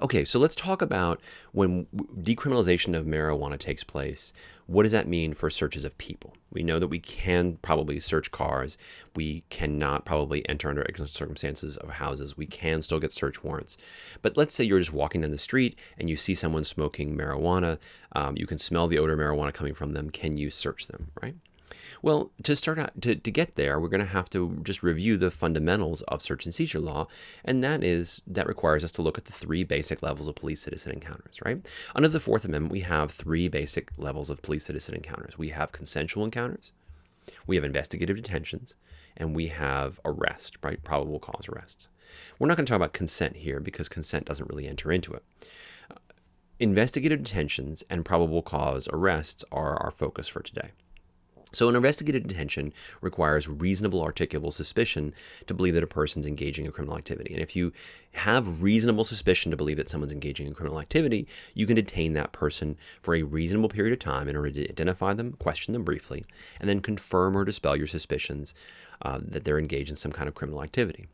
Okay, 0.00 0.24
so 0.24 0.38
let's 0.38 0.54
talk 0.54 0.82
about 0.82 1.20
when 1.52 1.86
decriminalization 2.20 2.98
of 2.98 3.06
marijuana 3.06 3.58
takes 3.58 3.84
place. 3.84 4.32
What 4.66 4.82
does 4.84 4.92
that 4.92 5.06
mean 5.06 5.34
for 5.34 5.50
searches 5.50 5.84
of 5.84 5.96
people? 5.98 6.34
We 6.50 6.62
know 6.62 6.78
that 6.78 6.88
we 6.88 6.98
can 6.98 7.56
probably 7.56 8.00
search 8.00 8.30
cars. 8.30 8.76
We 9.14 9.44
cannot 9.50 10.04
probably 10.04 10.48
enter 10.48 10.68
under 10.68 10.86
circumstances 11.06 11.76
of 11.76 11.90
houses. 11.90 12.36
We 12.36 12.46
can 12.46 12.82
still 12.82 12.98
get 12.98 13.12
search 13.12 13.44
warrants. 13.44 13.76
But 14.22 14.36
let's 14.36 14.54
say 14.54 14.64
you're 14.64 14.78
just 14.78 14.92
walking 14.92 15.20
down 15.20 15.30
the 15.30 15.38
street 15.38 15.78
and 15.98 16.08
you 16.08 16.16
see 16.16 16.34
someone 16.34 16.64
smoking 16.64 17.16
marijuana. 17.16 17.78
Um, 18.12 18.36
you 18.36 18.46
can 18.46 18.58
smell 18.58 18.88
the 18.88 18.98
odor 18.98 19.12
of 19.12 19.18
marijuana 19.18 19.52
coming 19.52 19.74
from 19.74 19.92
them. 19.92 20.10
Can 20.10 20.36
you 20.36 20.50
search 20.50 20.86
them, 20.86 21.10
right? 21.22 21.34
Well, 22.02 22.30
to 22.42 22.54
start 22.54 22.78
out, 22.78 23.00
to, 23.00 23.14
to 23.14 23.30
get 23.30 23.56
there, 23.56 23.80
we're 23.80 23.88
going 23.88 24.00
to 24.00 24.06
have 24.06 24.28
to 24.30 24.58
just 24.62 24.82
review 24.82 25.16
the 25.16 25.30
fundamentals 25.30 26.02
of 26.02 26.20
search 26.20 26.44
and 26.44 26.54
seizure 26.54 26.80
law. 26.80 27.06
And 27.44 27.64
that 27.64 27.82
is, 27.82 28.22
that 28.26 28.46
requires 28.46 28.84
us 28.84 28.92
to 28.92 29.02
look 29.02 29.16
at 29.16 29.24
the 29.24 29.32
three 29.32 29.64
basic 29.64 30.02
levels 30.02 30.28
of 30.28 30.34
police 30.34 30.60
citizen 30.60 30.92
encounters, 30.92 31.40
right? 31.44 31.66
Under 31.94 32.08
the 32.08 32.20
Fourth 32.20 32.44
Amendment, 32.44 32.72
we 32.72 32.80
have 32.80 33.10
three 33.10 33.48
basic 33.48 33.90
levels 33.96 34.28
of 34.28 34.42
police 34.42 34.66
citizen 34.66 34.94
encounters 34.94 35.38
we 35.38 35.48
have 35.50 35.72
consensual 35.72 36.24
encounters, 36.24 36.72
we 37.46 37.56
have 37.56 37.64
investigative 37.64 38.16
detentions, 38.16 38.74
and 39.16 39.34
we 39.34 39.46
have 39.46 40.00
arrest, 40.04 40.58
right? 40.62 40.82
Probable 40.84 41.18
cause 41.18 41.48
arrests. 41.48 41.88
We're 42.38 42.48
not 42.48 42.56
going 42.56 42.66
to 42.66 42.70
talk 42.70 42.76
about 42.76 42.92
consent 42.92 43.36
here 43.36 43.60
because 43.60 43.88
consent 43.88 44.26
doesn't 44.26 44.48
really 44.50 44.66
enter 44.66 44.92
into 44.92 45.12
it. 45.14 45.22
investigative 46.60 47.22
detentions 47.22 47.82
and 47.90 48.04
probable 48.04 48.42
cause 48.42 48.88
arrests 48.92 49.44
are 49.50 49.76
our 49.82 49.90
focus 49.90 50.28
for 50.28 50.42
today. 50.42 50.70
So, 51.54 51.68
an 51.68 51.76
investigative 51.76 52.26
detention 52.26 52.72
requires 53.00 53.48
reasonable 53.48 54.04
articulable 54.04 54.52
suspicion 54.52 55.14
to 55.46 55.54
believe 55.54 55.74
that 55.74 55.82
a 55.82 55.88
person's 55.88 56.26
engaging 56.26 56.64
in 56.64 56.72
criminal 56.72 56.96
activity. 56.96 57.32
And 57.32 57.42
if 57.42 57.56
you 57.56 57.72
have 58.12 58.62
reasonable 58.62 59.04
suspicion 59.04 59.50
to 59.50 59.56
believe 59.56 59.76
that 59.76 59.88
someone's 59.88 60.12
engaging 60.12 60.46
in 60.46 60.54
criminal 60.54 60.80
activity, 60.80 61.26
you 61.54 61.66
can 61.66 61.76
detain 61.76 62.12
that 62.14 62.32
person 62.32 62.76
for 63.02 63.14
a 63.14 63.22
reasonable 63.22 63.68
period 63.68 63.92
of 63.92 63.98
time 63.98 64.28
in 64.28 64.36
order 64.36 64.50
to 64.50 64.68
identify 64.68 65.14
them, 65.14 65.32
question 65.32 65.72
them 65.72 65.84
briefly, 65.84 66.24
and 66.60 66.68
then 66.68 66.80
confirm 66.80 67.36
or 67.36 67.44
dispel 67.44 67.76
your 67.76 67.86
suspicions 67.86 68.54
uh, 69.02 69.18
that 69.22 69.44
they're 69.44 69.58
engaged 69.58 69.90
in 69.90 69.96
some 69.96 70.12
kind 70.12 70.28
of 70.28 70.34
criminal 70.34 70.62
activity. 70.62 71.08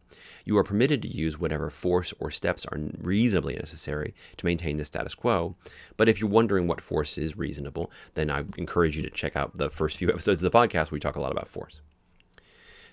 You 0.45 0.57
are 0.59 0.65
permitted 0.65 1.03
to 1.03 1.09
use 1.09 1.39
whatever 1.39 1.71
force 1.71 2.13
or 2.19 2.31
steps 2.31 2.67
are 2.67 2.79
reasonably 2.99 3.55
necessary 3.55 4.15
to 4.37 4.47
maintain 4.47 4.77
the 4.77 4.85
status 4.85 5.15
quo. 5.15 5.57
But 5.97 6.09
if 6.09 6.21
you're 6.21 6.31
wondering 6.31 6.67
what 6.67 6.81
force 6.81 7.19
is 7.19 7.37
reasonable, 7.37 7.91
then 8.15 8.31
I 8.31 8.45
encourage 8.57 8.97
you 8.97 9.03
to 9.03 9.11
check 9.11 9.37
out 9.37 9.57
the 9.57 9.71
first 9.71 9.97
few 9.97 10.09
episodes 10.11 10.43
of 10.43 10.51
the 10.51 10.59
podcast 10.59 10.91
where 10.91 10.97
we 10.97 11.01
talk 11.01 11.17
a 11.17 11.21
lot 11.21 11.33
about 11.33 11.49
force. 11.49 11.81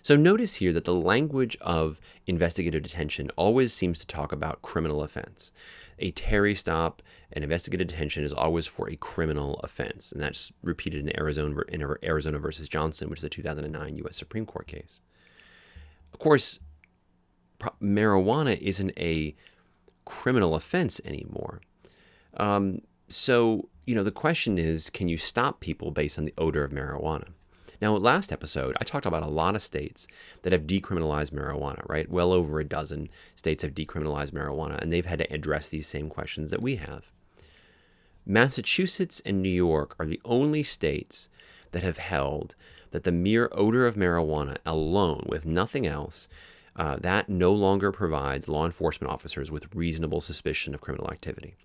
So 0.07 0.15
notice 0.15 0.55
here 0.55 0.71
that 0.71 0.85
the 0.85 0.93
language 0.93 1.57
of 1.59 1.99
investigative 2.27 2.81
detention 2.81 3.29
always 3.35 3.73
seems 3.73 3.99
to 3.99 4.07
talk 4.07 4.31
about 4.31 4.61
criminal 4.61 5.03
offense. 5.03 5.51
A 5.99 6.11
Terry 6.11 6.55
stop, 6.55 7.01
an 7.33 7.43
investigative 7.43 7.87
detention 7.87 8.23
is 8.23 8.31
always 8.31 8.67
for 8.67 8.89
a 8.89 8.95
criminal 8.95 9.59
offense, 9.65 10.13
and 10.13 10.21
that's 10.21 10.53
repeated 10.61 11.01
in 11.01 11.19
Arizona 11.19 11.61
in 11.67 11.81
Arizona 12.03 12.39
versus 12.39 12.69
Johnson, 12.69 13.09
which 13.09 13.19
is 13.19 13.25
a 13.25 13.29
2009 13.29 13.97
U.S. 13.97 14.15
Supreme 14.15 14.45
Court 14.45 14.67
case. 14.67 15.01
Of 16.13 16.19
course, 16.19 16.59
marijuana 17.81 18.57
isn't 18.59 18.91
a 18.97 19.35
criminal 20.05 20.55
offense 20.55 21.01
anymore. 21.03 21.61
Um, 22.35 22.81
so, 23.09 23.69
you 23.85 23.95
know, 23.95 24.03
the 24.03 24.11
question 24.11 24.57
is 24.57 24.89
can 24.89 25.07
you 25.07 25.17
stop 25.17 25.59
people 25.59 25.91
based 25.91 26.17
on 26.17 26.25
the 26.25 26.33
odor 26.37 26.63
of 26.63 26.71
marijuana? 26.71 27.29
Now, 27.79 27.95
last 27.95 28.31
episode, 28.31 28.75
I 28.81 28.83
talked 28.83 29.05
about 29.05 29.23
a 29.23 29.29
lot 29.29 29.55
of 29.55 29.61
states 29.61 30.07
that 30.41 30.51
have 30.51 30.63
decriminalized 30.63 31.29
marijuana, 31.29 31.87
right? 31.87 32.09
Well 32.09 32.31
over 32.31 32.59
a 32.59 32.63
dozen 32.63 33.09
states 33.35 33.61
have 33.61 33.75
decriminalized 33.75 34.31
marijuana, 34.31 34.79
and 34.81 34.91
they've 34.91 35.05
had 35.05 35.19
to 35.19 35.31
address 35.31 35.69
these 35.69 35.87
same 35.87 36.09
questions 36.09 36.49
that 36.49 36.61
we 36.61 36.77
have. 36.77 37.11
Massachusetts 38.25 39.21
and 39.25 39.41
New 39.41 39.49
York 39.49 39.95
are 39.99 40.07
the 40.07 40.21
only 40.25 40.63
states 40.63 41.29
that 41.71 41.83
have 41.83 41.97
held 41.97 42.55
that 42.91 43.03
the 43.03 43.11
mere 43.11 43.47
odor 43.51 43.85
of 43.85 43.95
marijuana 43.95 44.57
alone, 44.65 45.23
with 45.27 45.45
nothing 45.45 45.85
else, 45.85 46.27
uh, 46.77 46.97
that 46.97 47.27
no 47.27 47.51
longer 47.53 47.91
provides 47.91 48.47
law 48.47 48.65
enforcement 48.65 49.11
officers 49.11 49.51
with 49.51 49.73
reasonable 49.73 50.21
suspicion 50.21 50.73
of 50.73 50.81
criminal 50.81 51.09
activity. 51.11 51.55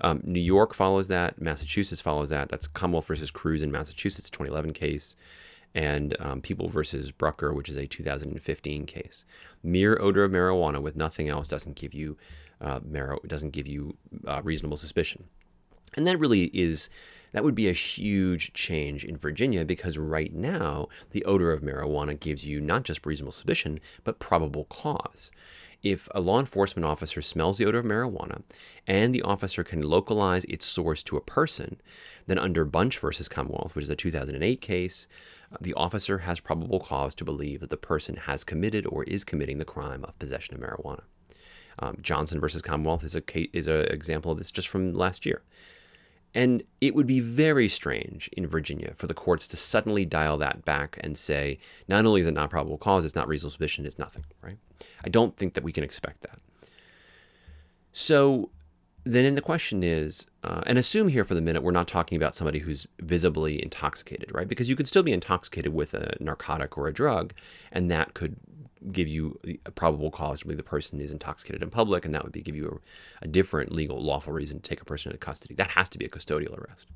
Um, 0.00 0.20
New 0.24 0.40
York 0.40 0.74
follows 0.74 1.08
that. 1.08 1.40
Massachusetts 1.40 2.00
follows 2.00 2.28
that. 2.30 2.48
That's 2.48 2.68
Commonwealth 2.68 3.06
versus 3.06 3.30
Cruz 3.30 3.62
in 3.62 3.72
Massachusetts, 3.72 4.30
2011 4.30 4.72
case, 4.72 5.16
and 5.74 6.16
um, 6.20 6.40
People 6.40 6.68
versus 6.68 7.10
Brucker, 7.10 7.52
which 7.52 7.68
is 7.68 7.76
a 7.76 7.86
2015 7.86 8.84
case. 8.84 9.24
Mere 9.62 9.98
odor 10.00 10.24
of 10.24 10.30
marijuana 10.30 10.80
with 10.80 10.96
nothing 10.96 11.28
else 11.28 11.48
doesn't 11.48 11.76
give 11.76 11.94
you 11.94 12.16
uh, 12.60 12.80
mar- 12.88 13.18
doesn't 13.26 13.50
give 13.50 13.66
you 13.66 13.96
uh, 14.26 14.40
reasonable 14.42 14.76
suspicion, 14.76 15.24
and 15.96 16.06
that 16.06 16.18
really 16.18 16.44
is 16.52 16.88
that 17.32 17.44
would 17.44 17.54
be 17.54 17.68
a 17.68 17.72
huge 17.72 18.52
change 18.54 19.04
in 19.04 19.16
Virginia 19.16 19.64
because 19.64 19.98
right 19.98 20.32
now 20.32 20.88
the 21.10 21.24
odor 21.24 21.52
of 21.52 21.60
marijuana 21.60 22.18
gives 22.18 22.46
you 22.46 22.60
not 22.60 22.84
just 22.84 23.04
reasonable 23.04 23.32
suspicion 23.32 23.78
but 24.04 24.18
probable 24.18 24.64
cause 24.64 25.30
if 25.82 26.08
a 26.14 26.20
law 26.20 26.40
enforcement 26.40 26.84
officer 26.84 27.22
smells 27.22 27.58
the 27.58 27.64
odor 27.64 27.78
of 27.78 27.84
marijuana 27.84 28.42
and 28.86 29.14
the 29.14 29.22
officer 29.22 29.62
can 29.62 29.82
localize 29.82 30.44
its 30.44 30.64
source 30.64 31.02
to 31.04 31.16
a 31.16 31.20
person, 31.20 31.80
then 32.26 32.38
under 32.38 32.64
Bunch 32.64 32.98
versus 32.98 33.28
Commonwealth, 33.28 33.74
which 33.74 33.84
is 33.84 33.90
a 33.90 33.96
2008 33.96 34.60
case, 34.60 35.06
the 35.60 35.74
officer 35.74 36.18
has 36.18 36.40
probable 36.40 36.80
cause 36.80 37.14
to 37.14 37.24
believe 37.24 37.60
that 37.60 37.70
the 37.70 37.76
person 37.76 38.16
has 38.16 38.42
committed 38.42 38.86
or 38.86 39.04
is 39.04 39.22
committing 39.22 39.58
the 39.58 39.64
crime 39.64 40.04
of 40.04 40.18
possession 40.18 40.54
of 40.54 40.60
marijuana. 40.60 41.02
Um, 41.78 41.98
Johnson 42.00 42.40
versus 42.40 42.62
Commonwealth 42.62 43.04
is 43.04 43.14
a 43.14 43.22
is 43.56 43.68
an 43.68 43.86
example 43.92 44.32
of 44.32 44.38
this 44.38 44.50
just 44.50 44.68
from 44.68 44.94
last 44.94 45.26
year. 45.26 45.42
And 46.36 46.62
it 46.82 46.94
would 46.94 47.06
be 47.06 47.20
very 47.20 47.66
strange 47.66 48.28
in 48.36 48.46
Virginia 48.46 48.92
for 48.94 49.06
the 49.06 49.14
courts 49.14 49.48
to 49.48 49.56
suddenly 49.56 50.04
dial 50.04 50.36
that 50.36 50.66
back 50.66 50.98
and 51.00 51.16
say, 51.16 51.58
not 51.88 52.04
only 52.04 52.20
is 52.20 52.26
it 52.26 52.34
not 52.34 52.50
probable 52.50 52.76
cause, 52.76 53.06
it's 53.06 53.14
not 53.14 53.26
reasonable 53.26 53.52
suspicion, 53.52 53.86
it's 53.86 53.98
nothing, 53.98 54.22
right? 54.42 54.58
I 55.02 55.08
don't 55.08 55.34
think 55.34 55.54
that 55.54 55.64
we 55.64 55.72
can 55.72 55.82
expect 55.82 56.20
that. 56.20 56.38
So 57.94 58.50
then 59.04 59.34
the 59.34 59.40
question 59.40 59.82
is, 59.82 60.26
uh, 60.44 60.60
and 60.66 60.76
assume 60.76 61.08
here 61.08 61.24
for 61.24 61.34
the 61.34 61.40
minute, 61.40 61.62
we're 61.62 61.70
not 61.70 61.88
talking 61.88 62.16
about 62.16 62.34
somebody 62.34 62.58
who's 62.58 62.86
visibly 63.00 63.62
intoxicated, 63.62 64.30
right? 64.34 64.46
Because 64.46 64.68
you 64.68 64.76
could 64.76 64.88
still 64.88 65.02
be 65.02 65.12
intoxicated 65.12 65.72
with 65.72 65.94
a 65.94 66.16
narcotic 66.20 66.76
or 66.76 66.86
a 66.86 66.92
drug, 66.92 67.32
and 67.72 67.90
that 67.90 68.12
could 68.12 68.36
give 68.92 69.08
you 69.08 69.38
a 69.64 69.70
probable 69.70 70.10
cause 70.10 70.40
to 70.40 70.46
believe 70.46 70.58
the 70.58 70.62
person 70.62 71.00
is 71.00 71.12
intoxicated 71.12 71.62
in 71.62 71.70
public, 71.70 72.04
and 72.04 72.14
that 72.14 72.22
would 72.22 72.32
be 72.32 72.42
give 72.42 72.56
you 72.56 72.80
a, 73.22 73.24
a 73.24 73.28
different 73.28 73.72
legal, 73.72 74.02
lawful 74.02 74.32
reason 74.32 74.60
to 74.60 74.68
take 74.68 74.80
a 74.80 74.84
person 74.84 75.10
into 75.10 75.18
custody. 75.18 75.54
That 75.54 75.70
has 75.70 75.88
to 75.90 75.98
be 75.98 76.04
a 76.04 76.08
custodial 76.08 76.58
arrest. 76.58 76.88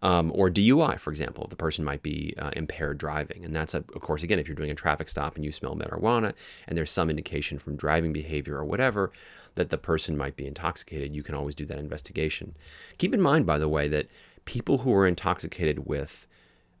Um, 0.00 0.30
or 0.32 0.48
DUI, 0.48 0.98
for 1.00 1.10
example, 1.10 1.48
the 1.48 1.56
person 1.56 1.84
might 1.84 2.02
be 2.02 2.32
uh, 2.38 2.50
impaired 2.52 2.98
driving. 2.98 3.44
And 3.44 3.54
that's, 3.54 3.74
a, 3.74 3.78
of 3.78 4.00
course, 4.00 4.22
again, 4.22 4.38
if 4.38 4.46
you're 4.46 4.54
doing 4.54 4.70
a 4.70 4.76
traffic 4.76 5.08
stop 5.08 5.34
and 5.34 5.44
you 5.44 5.50
smell 5.50 5.74
marijuana 5.74 6.34
and 6.68 6.78
there's 6.78 6.92
some 6.92 7.10
indication 7.10 7.58
from 7.58 7.74
driving 7.74 8.12
behavior 8.12 8.56
or 8.56 8.64
whatever 8.64 9.10
that 9.56 9.70
the 9.70 9.78
person 9.78 10.16
might 10.16 10.36
be 10.36 10.46
intoxicated, 10.46 11.16
you 11.16 11.24
can 11.24 11.34
always 11.34 11.56
do 11.56 11.64
that 11.66 11.78
investigation. 11.78 12.54
Keep 12.98 13.12
in 13.12 13.20
mind, 13.20 13.44
by 13.44 13.58
the 13.58 13.68
way, 13.68 13.88
that 13.88 14.06
people 14.44 14.78
who 14.78 14.94
are 14.94 15.06
intoxicated 15.06 15.86
with 15.86 16.28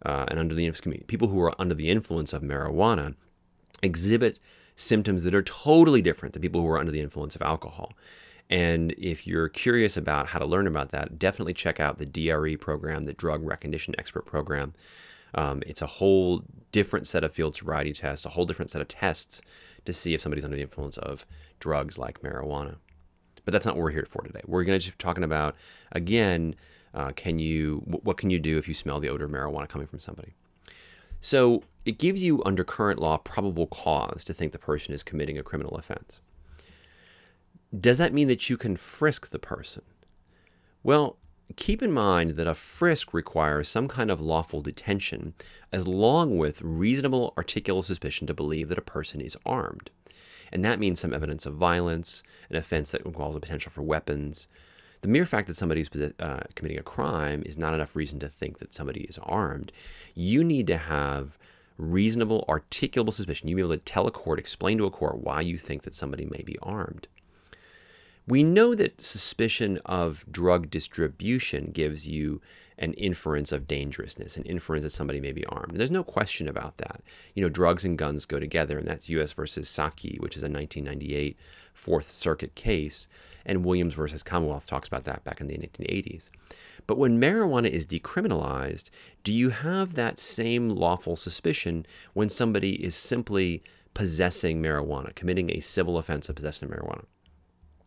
uh, 0.06 0.26
and 0.28 0.38
under 0.38 0.54
the 0.54 0.70
people 1.08 1.28
who 1.28 1.40
are 1.40 1.60
under 1.60 1.74
the 1.74 1.90
influence 1.90 2.32
of 2.32 2.42
marijuana 2.42 3.16
exhibit 3.82 4.38
symptoms 4.76 5.24
that 5.24 5.34
are 5.34 5.42
totally 5.42 6.02
different 6.02 6.32
than 6.32 6.42
people 6.42 6.60
who 6.60 6.68
are 6.68 6.78
under 6.78 6.92
the 6.92 7.00
influence 7.00 7.34
of 7.34 7.42
alcohol. 7.42 7.92
And 8.50 8.92
if 8.96 9.26
you're 9.26 9.48
curious 9.48 9.96
about 9.96 10.28
how 10.28 10.38
to 10.38 10.46
learn 10.46 10.66
about 10.66 10.90
that, 10.90 11.18
definitely 11.18 11.54
check 11.54 11.80
out 11.80 11.98
the 11.98 12.06
DRE 12.06 12.56
program, 12.56 13.04
the 13.04 13.12
Drug 13.12 13.44
Recognition 13.44 13.94
Expert 13.98 14.24
Program. 14.24 14.72
Um, 15.34 15.62
it's 15.66 15.82
a 15.82 15.86
whole 15.86 16.42
different 16.72 17.06
set 17.06 17.24
of 17.24 17.32
field 17.32 17.56
sobriety 17.56 17.92
tests, 17.92 18.24
a 18.24 18.30
whole 18.30 18.46
different 18.46 18.70
set 18.70 18.80
of 18.80 18.88
tests 18.88 19.42
to 19.84 19.92
see 19.92 20.14
if 20.14 20.20
somebody's 20.20 20.44
under 20.44 20.56
the 20.56 20.62
influence 20.62 20.96
of 20.96 21.26
drugs 21.60 21.98
like 21.98 22.22
marijuana. 22.22 22.76
But 23.44 23.52
that's 23.52 23.66
not 23.66 23.76
what 23.76 23.82
we're 23.82 23.90
here 23.90 24.06
for 24.08 24.22
today. 24.22 24.40
We're 24.46 24.64
going 24.64 24.78
to 24.78 24.90
be 24.90 24.96
talking 24.98 25.24
about, 25.24 25.56
again, 25.92 26.54
uh, 26.94 27.12
can 27.14 27.38
you 27.38 27.82
what 27.86 28.16
can 28.16 28.30
you 28.30 28.38
do 28.38 28.56
if 28.56 28.66
you 28.66 28.74
smell 28.74 28.98
the 28.98 29.10
odor 29.10 29.26
of 29.26 29.30
marijuana 29.30 29.68
coming 29.68 29.86
from 29.86 29.98
somebody? 29.98 30.34
So 31.20 31.62
it 31.88 31.96
gives 31.96 32.22
you, 32.22 32.42
under 32.44 32.64
current 32.64 33.00
law, 33.00 33.16
probable 33.16 33.66
cause 33.66 34.22
to 34.24 34.34
think 34.34 34.52
the 34.52 34.58
person 34.58 34.92
is 34.92 35.02
committing 35.02 35.38
a 35.38 35.42
criminal 35.42 35.74
offense. 35.76 36.20
Does 37.80 37.96
that 37.96 38.12
mean 38.12 38.28
that 38.28 38.50
you 38.50 38.58
can 38.58 38.76
frisk 38.76 39.30
the 39.30 39.38
person? 39.38 39.82
Well, 40.82 41.16
keep 41.56 41.82
in 41.82 41.90
mind 41.90 42.32
that 42.32 42.46
a 42.46 42.54
frisk 42.54 43.14
requires 43.14 43.70
some 43.70 43.88
kind 43.88 44.10
of 44.10 44.20
lawful 44.20 44.60
detention, 44.60 45.32
along 45.72 46.36
with 46.36 46.60
reasonable 46.60 47.32
articulable 47.38 47.84
suspicion 47.84 48.26
to 48.26 48.34
believe 48.34 48.68
that 48.68 48.76
a 48.76 48.82
person 48.82 49.22
is 49.22 49.38
armed. 49.46 49.90
And 50.52 50.62
that 50.66 50.78
means 50.78 51.00
some 51.00 51.14
evidence 51.14 51.46
of 51.46 51.54
violence, 51.54 52.22
an 52.50 52.56
offense 52.56 52.90
that 52.90 53.06
involves 53.06 53.34
a 53.34 53.40
potential 53.40 53.72
for 53.72 53.80
weapons, 53.80 54.46
the 55.00 55.08
mere 55.08 55.24
fact 55.24 55.48
that 55.48 55.56
somebody 55.56 55.80
is 55.80 55.90
uh, 56.18 56.40
committing 56.54 56.78
a 56.78 56.82
crime 56.82 57.42
is 57.46 57.56
not 57.56 57.72
enough 57.72 57.96
reason 57.96 58.18
to 58.18 58.28
think 58.28 58.58
that 58.58 58.74
somebody 58.74 59.02
is 59.04 59.18
armed. 59.22 59.72
You 60.14 60.44
need 60.44 60.66
to 60.66 60.76
have 60.76 61.38
reasonable, 61.78 62.44
articulable 62.48 63.12
suspicion. 63.12 63.48
You 63.48 63.56
be 63.56 63.62
able 63.62 63.70
to 63.70 63.78
tell 63.78 64.06
a 64.06 64.10
court, 64.10 64.38
explain 64.38 64.78
to 64.78 64.84
a 64.84 64.90
court 64.90 65.18
why 65.18 65.40
you 65.40 65.56
think 65.56 65.82
that 65.82 65.94
somebody 65.94 66.26
may 66.26 66.42
be 66.42 66.58
armed. 66.62 67.08
We 68.26 68.42
know 68.42 68.74
that 68.74 69.00
suspicion 69.00 69.78
of 69.86 70.24
drug 70.30 70.68
distribution 70.68 71.70
gives 71.72 72.06
you 72.06 72.42
an 72.78 72.92
inference 72.94 73.52
of 73.52 73.66
dangerousness, 73.66 74.36
an 74.36 74.44
inference 74.44 74.84
that 74.84 74.90
somebody 74.90 75.20
may 75.20 75.32
be 75.32 75.46
armed. 75.46 75.72
And 75.72 75.80
there's 75.80 75.90
no 75.90 76.04
question 76.04 76.46
about 76.46 76.76
that. 76.78 77.00
You 77.34 77.42
know, 77.42 77.48
drugs 77.48 77.84
and 77.84 77.98
guns 77.98 78.24
go 78.24 78.38
together, 78.38 78.78
and 78.78 78.86
that's 78.86 79.08
U.S. 79.08 79.32
versus 79.32 79.68
Sakyi, 79.68 80.20
which 80.20 80.36
is 80.36 80.42
a 80.42 80.50
1998 80.50 81.38
Fourth 81.74 82.10
Circuit 82.10 82.54
case, 82.54 83.08
and 83.46 83.64
Williams 83.64 83.94
versus 83.94 84.22
Commonwealth 84.22 84.66
talks 84.66 84.88
about 84.88 85.04
that 85.04 85.24
back 85.24 85.40
in 85.40 85.46
the 85.46 85.56
1980s. 85.56 86.28
But 86.88 86.98
when 86.98 87.20
marijuana 87.20 87.68
is 87.68 87.86
decriminalized, 87.86 88.88
do 89.22 89.32
you 89.32 89.50
have 89.50 89.94
that 89.94 90.18
same 90.18 90.70
lawful 90.70 91.16
suspicion 91.16 91.86
when 92.14 92.30
somebody 92.30 92.82
is 92.82 92.96
simply 92.96 93.62
possessing 93.92 94.62
marijuana, 94.62 95.14
committing 95.14 95.50
a 95.50 95.60
civil 95.60 95.98
offense 95.98 96.28
of 96.30 96.34
possession 96.34 96.72
of 96.72 96.76
marijuana? 96.76 97.04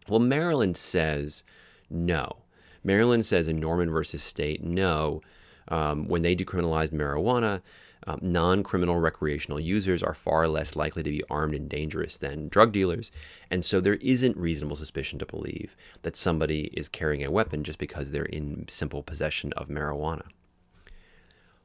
Well, 0.08 0.20
Maryland 0.20 0.78
says 0.78 1.44
no. 1.90 2.44
Maryland 2.84 3.26
says 3.26 3.48
in 3.48 3.60
Norman 3.60 3.90
versus 3.90 4.22
State, 4.22 4.64
no. 4.64 5.22
Um, 5.68 6.08
when 6.08 6.22
they 6.22 6.36
decriminalized 6.36 6.92
marijuana, 6.92 7.62
um, 8.08 8.20
non 8.22 8.64
criminal 8.64 9.00
recreational 9.00 9.60
users 9.60 10.02
are 10.02 10.14
far 10.14 10.48
less 10.48 10.76
likely 10.76 11.04
to 11.04 11.10
be 11.10 11.24
armed 11.30 11.54
and 11.54 11.70
dangerous 11.70 12.18
than 12.18 12.48
drug 12.50 12.72
dealers. 12.72 13.12
And 13.50 13.64
so 13.64 13.80
there 13.80 13.96
isn't 13.96 14.38
reasonable 14.38 14.76
suspicion 14.76 15.20
to 15.20 15.26
believe 15.26 15.76
that 16.02 16.16
somebody 16.16 16.66
is 16.74 16.90
carrying 16.90 17.24
a 17.24 17.32
weapon 17.32 17.64
just 17.64 17.80
because 17.80 18.12
they're 18.12 18.24
in 18.26 18.66
simple 18.68 19.04
possession 19.04 19.54
of 19.54 19.68
marijuana. 19.68 20.26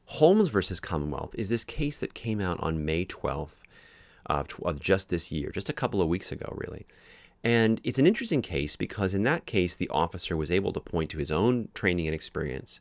Holmes 0.06 0.48
versus 0.48 0.78
Commonwealth 0.78 1.34
is 1.36 1.48
this 1.48 1.64
case 1.64 1.98
that 1.98 2.14
came 2.14 2.40
out 2.40 2.60
on 2.60 2.84
May 2.84 3.04
12th 3.04 3.58
of, 4.26 4.48
of 4.62 4.80
just 4.80 5.08
this 5.08 5.32
year, 5.32 5.50
just 5.50 5.68
a 5.68 5.72
couple 5.72 6.00
of 6.00 6.08
weeks 6.08 6.30
ago, 6.30 6.52
really. 6.56 6.86
And 7.42 7.80
it's 7.84 7.98
an 7.98 8.06
interesting 8.06 8.42
case 8.42 8.76
because 8.76 9.14
in 9.14 9.22
that 9.24 9.46
case, 9.46 9.76
the 9.76 9.88
officer 9.90 10.36
was 10.36 10.50
able 10.50 10.72
to 10.72 10.80
point 10.80 11.10
to 11.10 11.18
his 11.18 11.30
own 11.30 11.68
training 11.74 12.06
and 12.06 12.14
experience. 12.14 12.80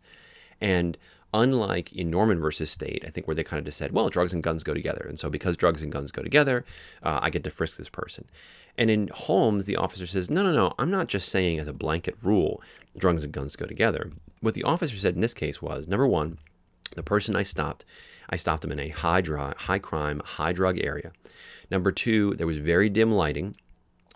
And 0.61 0.97
unlike 1.35 1.91
in 1.93 2.09
Norman 2.09 2.39
versus 2.39 2.71
State, 2.71 3.03
I 3.05 3.09
think 3.09 3.27
where 3.27 3.35
they 3.35 3.43
kind 3.43 3.59
of 3.59 3.65
just 3.65 3.77
said, 3.77 3.91
well, 3.91 4.09
drugs 4.09 4.33
and 4.33 4.41
guns 4.41 4.63
go 4.63 4.73
together. 4.73 5.05
And 5.07 5.19
so 5.19 5.29
because 5.29 5.57
drugs 5.57 5.83
and 5.83 5.91
guns 5.91 6.11
go 6.11 6.23
together, 6.23 6.63
uh, 7.03 7.19
I 7.21 7.29
get 7.29 7.43
to 7.43 7.51
frisk 7.51 7.77
this 7.77 7.89
person. 7.89 8.25
And 8.77 8.89
in 8.89 9.09
Holmes, 9.13 9.65
the 9.65 9.75
officer 9.75 10.07
says, 10.07 10.29
no, 10.29 10.43
no, 10.43 10.53
no, 10.53 10.73
I'm 10.79 10.89
not 10.89 11.07
just 11.07 11.29
saying 11.29 11.59
as 11.59 11.67
a 11.67 11.73
blanket 11.73 12.15
rule, 12.23 12.61
drugs 12.97 13.23
and 13.23 13.33
guns 13.33 13.55
go 13.55 13.65
together. 13.65 14.11
What 14.41 14.53
the 14.53 14.63
officer 14.63 14.95
said 14.95 15.15
in 15.15 15.21
this 15.21 15.33
case 15.33 15.61
was 15.61 15.87
number 15.87 16.07
one, 16.07 16.37
the 16.95 17.03
person 17.03 17.35
I 17.35 17.43
stopped, 17.43 17.83
I 18.29 18.37
stopped 18.37 18.63
him 18.63 18.71
in 18.71 18.79
a 18.79 18.89
high, 18.89 19.21
dry, 19.21 19.53
high 19.57 19.79
crime, 19.79 20.21
high 20.23 20.53
drug 20.53 20.79
area. 20.79 21.11
Number 21.69 21.91
two, 21.91 22.35
there 22.35 22.47
was 22.47 22.57
very 22.57 22.89
dim 22.89 23.11
lighting. 23.11 23.55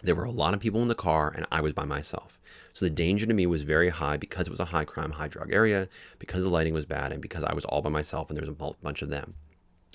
There 0.01 0.15
were 0.15 0.23
a 0.23 0.31
lot 0.31 0.53
of 0.53 0.59
people 0.59 0.81
in 0.81 0.87
the 0.87 0.95
car, 0.95 1.33
and 1.35 1.45
I 1.51 1.61
was 1.61 1.73
by 1.73 1.85
myself. 1.85 2.39
So 2.73 2.85
the 2.85 2.89
danger 2.89 3.25
to 3.25 3.33
me 3.33 3.45
was 3.45 3.63
very 3.63 3.89
high 3.89 4.17
because 4.17 4.47
it 4.47 4.51
was 4.51 4.59
a 4.59 4.65
high 4.65 4.85
crime, 4.85 5.11
high 5.11 5.27
drug 5.27 5.51
area, 5.51 5.89
because 6.19 6.41
the 6.41 6.49
lighting 6.49 6.73
was 6.73 6.85
bad, 6.85 7.11
and 7.11 7.21
because 7.21 7.43
I 7.43 7.53
was 7.53 7.65
all 7.65 7.81
by 7.81 7.89
myself 7.89 8.29
and 8.29 8.37
there 8.37 8.41
was 8.41 8.49
a 8.49 8.75
bunch 8.81 9.01
of 9.01 9.09
them. 9.09 9.35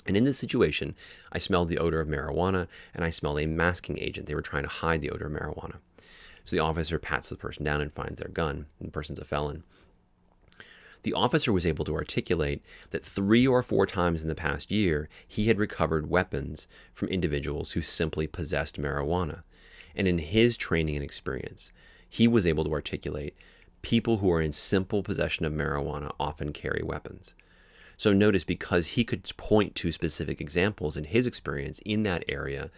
And 0.05 0.15
in 0.15 0.23
this 0.23 0.37
situation, 0.37 0.95
I 1.31 1.39
smelled 1.39 1.69
the 1.69 1.79
odor 1.79 1.99
of 1.99 2.07
marijuana 2.07 2.67
and 2.93 3.03
I 3.03 3.09
smelled 3.09 3.39
a 3.39 3.47
masking 3.47 3.97
agent. 3.99 4.27
They 4.27 4.35
were 4.35 4.41
trying 4.41 4.63
to 4.63 4.69
hide 4.69 5.01
the 5.01 5.09
odor 5.09 5.25
of 5.25 5.33
marijuana. 5.33 5.77
So 6.43 6.55
the 6.55 6.61
officer 6.61 6.99
pats 6.99 7.29
the 7.29 7.35
person 7.35 7.63
down 7.63 7.81
and 7.81 7.91
finds 7.91 8.19
their 8.19 8.29
gun. 8.29 8.67
And 8.79 8.87
the 8.87 8.91
person's 8.91 9.17
a 9.17 9.25
felon. 9.25 9.63
The 11.01 11.13
officer 11.13 11.51
was 11.51 11.65
able 11.65 11.85
to 11.85 11.95
articulate 11.95 12.63
that 12.91 13.03
three 13.03 13.45
or 13.45 13.61
four 13.63 13.85
times 13.85 14.21
in 14.21 14.27
the 14.27 14.35
past 14.35 14.71
year, 14.71 15.09
he 15.27 15.47
had 15.47 15.57
recovered 15.57 16.09
weapons 16.09 16.67
from 16.91 17.09
individuals 17.09 17.71
who 17.71 17.81
simply 17.81 18.27
possessed 18.27 18.79
marijuana. 18.79 19.43
And 19.95 20.07
in 20.07 20.17
his 20.17 20.57
training 20.57 20.95
and 20.95 21.03
experience, 21.03 21.71
he 22.09 22.27
was 22.27 22.45
able 22.45 22.63
to 22.65 22.73
articulate 22.73 23.35
people 23.81 24.17
who 24.17 24.31
are 24.31 24.41
in 24.41 24.51
simple 24.51 25.03
possession 25.03 25.45
of 25.45 25.53
marijuana 25.53 26.11
often 26.19 26.51
carry 26.51 26.81
weapons. 26.83 27.35
So 27.97 28.13
notice 28.13 28.43
because 28.43 28.87
he 28.87 29.03
could 29.03 29.29
point 29.37 29.75
to 29.75 29.91
specific 29.91 30.41
examples 30.41 30.97
in 30.97 31.05
his 31.05 31.27
experience 31.27 31.79
in 31.85 32.03
that 32.03 32.23
area, 32.27 32.71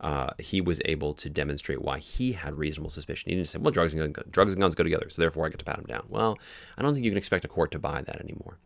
uh, 0.00 0.30
he 0.38 0.60
was 0.60 0.80
able 0.84 1.14
to 1.14 1.30
demonstrate 1.30 1.82
why 1.82 1.98
he 1.98 2.32
had 2.32 2.54
reasonable 2.54 2.90
suspicion. 2.90 3.30
He 3.30 3.36
didn't 3.36 3.48
say, 3.48 3.58
"Well, 3.58 3.70
drugs 3.70 3.94
and 3.94 4.14
drugs 4.30 4.52
and 4.52 4.60
guns 4.60 4.74
go 4.74 4.82
together, 4.82 5.08
so 5.08 5.22
therefore 5.22 5.46
I 5.46 5.50
get 5.50 5.58
to 5.58 5.64
pat 5.64 5.78
him 5.78 5.84
down." 5.84 6.06
Well, 6.08 6.38
I 6.76 6.82
don't 6.82 6.94
think 6.94 7.04
you 7.04 7.10
can 7.10 7.18
expect 7.18 7.44
a 7.44 7.48
court 7.48 7.70
to 7.72 7.78
buy 7.78 8.02
that 8.02 8.20
anymore. 8.20 8.58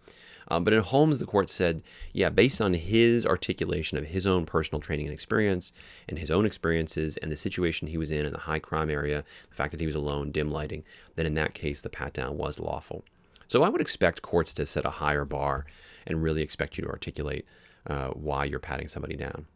Um, 0.50 0.64
but 0.64 0.72
in 0.72 0.82
Holmes, 0.82 1.18
the 1.18 1.26
court 1.26 1.48
said, 1.48 1.82
yeah, 2.12 2.28
based 2.28 2.60
on 2.60 2.74
his 2.74 3.24
articulation 3.24 3.96
of 3.96 4.06
his 4.06 4.26
own 4.26 4.44
personal 4.44 4.80
training 4.80 5.06
and 5.06 5.14
experience, 5.14 5.72
and 6.08 6.18
his 6.18 6.30
own 6.30 6.44
experiences, 6.44 7.16
and 7.18 7.30
the 7.30 7.36
situation 7.36 7.86
he 7.86 7.98
was 7.98 8.10
in 8.10 8.26
in 8.26 8.32
the 8.32 8.38
high 8.40 8.58
crime 8.58 8.90
area, 8.90 9.24
the 9.48 9.54
fact 9.54 9.70
that 9.70 9.80
he 9.80 9.86
was 9.86 9.94
alone, 9.94 10.32
dim 10.32 10.50
lighting, 10.50 10.82
then 11.14 11.26
in 11.26 11.34
that 11.34 11.54
case, 11.54 11.80
the 11.80 11.88
pat 11.88 12.12
down 12.12 12.36
was 12.36 12.58
lawful. 12.58 13.04
So 13.46 13.62
I 13.62 13.68
would 13.68 13.80
expect 13.80 14.22
courts 14.22 14.52
to 14.54 14.66
set 14.66 14.84
a 14.84 14.90
higher 14.90 15.24
bar 15.24 15.66
and 16.06 16.22
really 16.22 16.42
expect 16.42 16.76
you 16.76 16.84
to 16.84 16.90
articulate 16.90 17.46
uh, 17.86 18.08
why 18.08 18.44
you're 18.44 18.58
patting 18.58 18.88
somebody 18.88 19.16
down. 19.16 19.46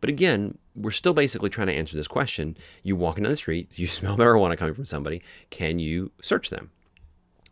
But 0.00 0.10
again, 0.10 0.58
we're 0.74 0.90
still 0.90 1.14
basically 1.14 1.50
trying 1.50 1.68
to 1.68 1.72
answer 1.74 1.96
this 1.96 2.08
question. 2.08 2.56
You 2.82 2.96
walk 2.96 3.16
into 3.16 3.30
the 3.30 3.36
street, 3.36 3.78
you 3.78 3.86
smell 3.86 4.16
marijuana 4.16 4.56
coming 4.56 4.74
from 4.74 4.84
somebody, 4.84 5.22
can 5.50 5.78
you 5.78 6.12
search 6.20 6.50
them? 6.50 6.70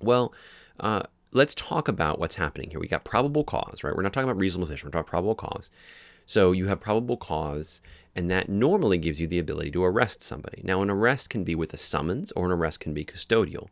Well, 0.00 0.34
uh, 0.80 1.02
let's 1.32 1.54
talk 1.54 1.88
about 1.88 2.18
what's 2.18 2.34
happening 2.34 2.70
here. 2.70 2.78
We 2.78 2.88
got 2.88 3.04
probable 3.04 3.44
cause, 3.44 3.82
right? 3.82 3.94
We're 3.96 4.02
not 4.02 4.12
talking 4.12 4.28
about 4.28 4.40
reasonable 4.40 4.66
suspicion, 4.66 4.88
we're 4.88 4.92
talking 4.92 5.10
probable 5.10 5.34
cause. 5.34 5.70
So 6.26 6.52
you 6.52 6.68
have 6.68 6.80
probable 6.80 7.16
cause, 7.16 7.80
and 8.14 8.30
that 8.30 8.48
normally 8.48 8.98
gives 8.98 9.20
you 9.20 9.26
the 9.26 9.38
ability 9.38 9.72
to 9.72 9.84
arrest 9.84 10.22
somebody. 10.22 10.62
Now, 10.62 10.80
an 10.82 10.90
arrest 10.90 11.30
can 11.30 11.42
be 11.42 11.54
with 11.54 11.74
a 11.74 11.76
summons 11.76 12.30
or 12.32 12.46
an 12.46 12.52
arrest 12.52 12.78
can 12.78 12.94
be 12.94 13.04
custodial. 13.04 13.68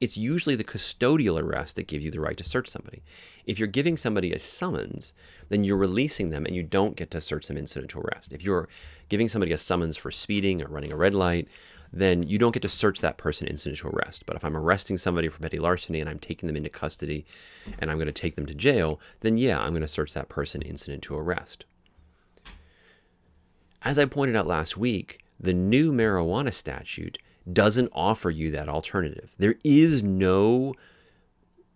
It's 0.00 0.16
usually 0.16 0.54
the 0.54 0.64
custodial 0.64 1.40
arrest 1.40 1.76
that 1.76 1.86
gives 1.86 2.04
you 2.04 2.10
the 2.10 2.20
right 2.20 2.36
to 2.36 2.44
search 2.44 2.68
somebody. 2.68 3.02
If 3.46 3.58
you're 3.58 3.68
giving 3.68 3.96
somebody 3.96 4.32
a 4.32 4.38
summons, 4.38 5.14
then 5.48 5.64
you're 5.64 5.78
releasing 5.78 6.30
them 6.30 6.44
and 6.44 6.54
you 6.54 6.62
don't 6.62 6.96
get 6.96 7.10
to 7.12 7.20
search 7.20 7.46
them 7.46 7.56
incident 7.56 7.90
to 7.92 8.00
arrest. 8.00 8.32
If 8.32 8.44
you're 8.44 8.68
giving 9.08 9.28
somebody 9.28 9.52
a 9.52 9.58
summons 9.58 9.96
for 9.96 10.10
speeding 10.10 10.62
or 10.62 10.68
running 10.68 10.92
a 10.92 10.96
red 10.96 11.14
light, 11.14 11.48
then 11.94 12.24
you 12.24 12.38
don't 12.38 12.52
get 12.52 12.62
to 12.62 12.68
search 12.68 13.00
that 13.00 13.18
person 13.18 13.46
incident 13.46 13.78
to 13.78 13.88
arrest. 13.88 14.26
But 14.26 14.34
if 14.34 14.44
I'm 14.44 14.56
arresting 14.56 14.98
somebody 14.98 15.28
for 15.28 15.38
petty 15.38 15.60
larceny 15.60 16.00
and 16.00 16.10
I'm 16.10 16.18
taking 16.18 16.48
them 16.48 16.56
into 16.56 16.68
custody 16.68 17.24
and 17.78 17.90
I'm 17.90 17.98
going 17.98 18.06
to 18.06 18.12
take 18.12 18.34
them 18.34 18.46
to 18.46 18.54
jail, 18.54 19.00
then 19.20 19.38
yeah, 19.38 19.60
I'm 19.60 19.70
going 19.70 19.82
to 19.82 19.88
search 19.88 20.12
that 20.14 20.28
person 20.28 20.60
incident 20.60 21.04
to 21.04 21.14
arrest. 21.14 21.64
As 23.82 23.98
I 23.98 24.06
pointed 24.06 24.34
out 24.34 24.46
last 24.46 24.76
week, 24.76 25.20
the 25.38 25.54
new 25.54 25.92
marijuana 25.92 26.52
statute 26.52 27.18
doesn't 27.50 27.90
offer 27.92 28.30
you 28.30 28.50
that 28.50 28.68
alternative. 28.68 29.32
There 29.38 29.56
is 29.62 30.02
no 30.02 30.74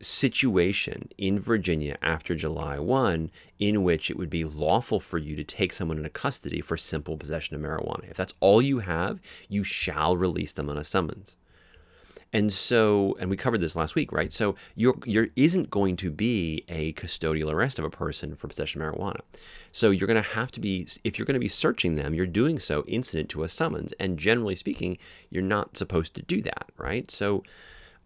situation 0.00 1.08
in 1.18 1.38
Virginia 1.38 1.96
after 2.02 2.34
July 2.34 2.78
1 2.78 3.30
in 3.58 3.82
which 3.82 4.10
it 4.10 4.16
would 4.16 4.30
be 4.30 4.44
lawful 4.44 5.00
for 5.00 5.18
you 5.18 5.34
to 5.36 5.44
take 5.44 5.72
someone 5.72 5.96
into 5.96 6.10
custody 6.10 6.60
for 6.60 6.76
simple 6.76 7.16
possession 7.16 7.56
of 7.56 7.62
marijuana. 7.62 8.08
If 8.10 8.16
that's 8.16 8.34
all 8.40 8.62
you 8.62 8.80
have, 8.80 9.20
you 9.48 9.64
shall 9.64 10.16
release 10.16 10.52
them 10.52 10.70
on 10.70 10.78
a 10.78 10.84
summons. 10.84 11.36
And 12.32 12.52
so, 12.52 13.16
and 13.18 13.30
we 13.30 13.36
covered 13.36 13.62
this 13.62 13.74
last 13.74 13.94
week, 13.94 14.12
right? 14.12 14.30
So, 14.32 14.54
you're, 14.74 14.98
you're 15.06 15.28
isn't 15.34 15.70
going 15.70 15.96
to 15.96 16.10
be 16.10 16.62
a 16.68 16.92
custodial 16.92 17.50
arrest 17.50 17.78
of 17.78 17.86
a 17.86 17.90
person 17.90 18.34
for 18.34 18.48
possession 18.48 18.82
of 18.82 18.94
marijuana. 18.94 19.20
So, 19.72 19.90
you're 19.90 20.06
going 20.06 20.22
to 20.22 20.30
have 20.30 20.52
to 20.52 20.60
be, 20.60 20.86
if 21.04 21.18
you're 21.18 21.24
going 21.24 21.34
to 21.34 21.40
be 21.40 21.48
searching 21.48 21.96
them, 21.96 22.12
you're 22.12 22.26
doing 22.26 22.58
so 22.58 22.84
incident 22.86 23.30
to 23.30 23.44
a 23.44 23.48
summons. 23.48 23.94
And 23.98 24.18
generally 24.18 24.56
speaking, 24.56 24.98
you're 25.30 25.42
not 25.42 25.78
supposed 25.78 26.14
to 26.16 26.22
do 26.22 26.42
that, 26.42 26.70
right? 26.76 27.10
So, 27.10 27.44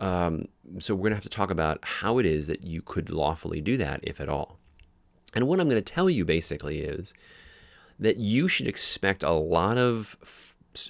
um, 0.02 0.48
so 0.80 0.94
we're 0.94 1.02
going 1.02 1.12
to 1.12 1.16
have 1.16 1.22
to 1.22 1.28
talk 1.28 1.50
about 1.50 1.78
how 1.82 2.18
it 2.18 2.26
is 2.26 2.48
that 2.48 2.64
you 2.64 2.82
could 2.82 3.08
lawfully 3.08 3.60
do 3.60 3.76
that, 3.76 4.00
if 4.02 4.20
at 4.20 4.28
all. 4.28 4.58
And 5.32 5.46
what 5.46 5.60
I'm 5.60 5.68
going 5.68 5.82
to 5.82 5.92
tell 5.94 6.10
you 6.10 6.24
basically 6.24 6.80
is 6.80 7.14
that 8.00 8.16
you 8.16 8.48
should 8.48 8.66
expect 8.66 9.22
a 9.22 9.30
lot 9.30 9.78
of 9.78 10.16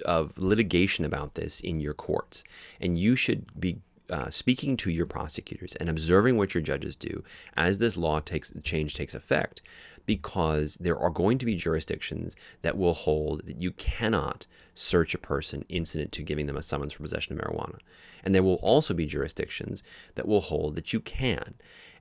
of 0.04 0.38
litigation 0.38 1.04
about 1.04 1.34
this 1.34 1.60
in 1.60 1.80
your 1.80 1.92
courts, 1.92 2.42
and 2.80 2.98
you 2.98 3.14
should 3.16 3.60
be 3.60 3.80
uh, 4.12 4.30
speaking 4.30 4.76
to 4.76 4.90
your 4.90 5.06
prosecutors 5.06 5.74
and 5.76 5.88
observing 5.88 6.36
what 6.36 6.54
your 6.54 6.62
judges 6.62 6.94
do 6.94 7.24
as 7.56 7.78
this 7.78 7.96
law 7.96 8.20
takes 8.20 8.52
change 8.62 8.94
takes 8.94 9.14
effect 9.14 9.62
because 10.06 10.76
there 10.76 10.98
are 10.98 11.10
going 11.10 11.38
to 11.38 11.46
be 11.46 11.54
jurisdictions 11.54 12.36
that 12.62 12.76
will 12.76 12.92
hold 12.92 13.46
that 13.46 13.60
you 13.60 13.70
cannot 13.72 14.46
search 14.74 15.14
a 15.14 15.18
person 15.18 15.64
incident 15.68 16.12
to 16.12 16.22
giving 16.22 16.46
them 16.46 16.56
a 16.56 16.62
summons 16.62 16.92
for 16.92 17.02
possession 17.02 17.38
of 17.38 17.44
marijuana. 17.44 17.78
And 18.24 18.34
there 18.34 18.42
will 18.42 18.56
also 18.56 18.94
be 18.94 19.06
jurisdictions 19.06 19.82
that 20.14 20.28
will 20.28 20.40
hold 20.40 20.74
that 20.76 20.92
you 20.92 21.00
can. 21.00 21.54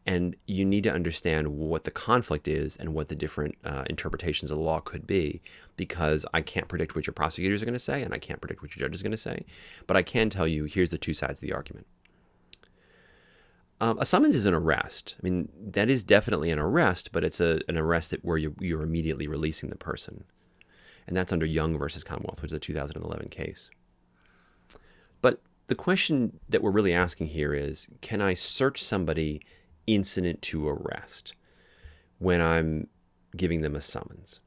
And 0.05 0.35
you 0.47 0.65
need 0.65 0.83
to 0.85 0.91
understand 0.91 1.49
what 1.49 1.83
the 1.83 1.91
conflict 1.91 2.47
is 2.47 2.75
and 2.75 2.95
what 2.95 3.07
the 3.07 3.15
different 3.15 3.55
uh, 3.63 3.83
interpretations 3.87 4.49
of 4.49 4.57
the 4.57 4.63
law 4.63 4.79
could 4.79 5.05
be, 5.05 5.41
because 5.77 6.25
I 6.33 6.41
can't 6.41 6.67
predict 6.67 6.95
what 6.95 7.05
your 7.05 7.13
prosecutors 7.13 7.61
are 7.61 7.65
going 7.65 7.73
to 7.73 7.79
say 7.79 8.01
and 8.01 8.13
I 8.13 8.17
can't 8.17 8.41
predict 8.41 8.63
what 8.63 8.75
your 8.75 8.87
judge 8.87 8.95
is 8.95 9.03
going 9.03 9.11
to 9.11 9.17
say. 9.17 9.45
But 9.85 9.97
I 9.97 10.01
can 10.01 10.31
tell 10.31 10.47
you 10.47 10.65
here's 10.65 10.89
the 10.89 10.97
two 10.97 11.13
sides 11.13 11.41
of 11.41 11.47
the 11.47 11.53
argument. 11.53 11.85
Um, 13.81 13.97
a 13.97 14.05
summons 14.05 14.35
is 14.35 14.45
an 14.45 14.53
arrest. 14.53 15.15
I 15.17 15.21
mean, 15.23 15.49
that 15.59 15.89
is 15.89 16.03
definitely 16.03 16.51
an 16.51 16.59
arrest, 16.59 17.11
but 17.11 17.23
it's 17.23 17.39
a, 17.39 17.61
an 17.67 17.79
arrest 17.79 18.11
that 18.11 18.23
where 18.23 18.37
you're, 18.37 18.53
you're 18.59 18.83
immediately 18.83 19.27
releasing 19.27 19.69
the 19.69 19.75
person. 19.75 20.23
And 21.07 21.17
that's 21.17 21.33
under 21.33 21.47
Young 21.47 21.79
versus 21.79 22.03
Commonwealth, 22.03 22.43
which 22.43 22.51
is 22.51 22.55
a 22.55 22.59
2011 22.59 23.29
case. 23.29 23.71
But 25.23 25.41
the 25.65 25.73
question 25.73 26.39
that 26.47 26.61
we're 26.61 26.69
really 26.69 26.93
asking 26.93 27.27
here 27.27 27.55
is 27.55 27.87
can 28.01 28.21
I 28.21 28.35
search 28.35 28.83
somebody 28.83 29.41
incident 29.87 30.43
to 30.43 30.67
arrest 30.67 31.33
when 32.19 32.39
I'm 32.39 32.87
giving 33.35 33.61
them 33.61 33.75
a 33.75 33.81
summons? 33.81 34.41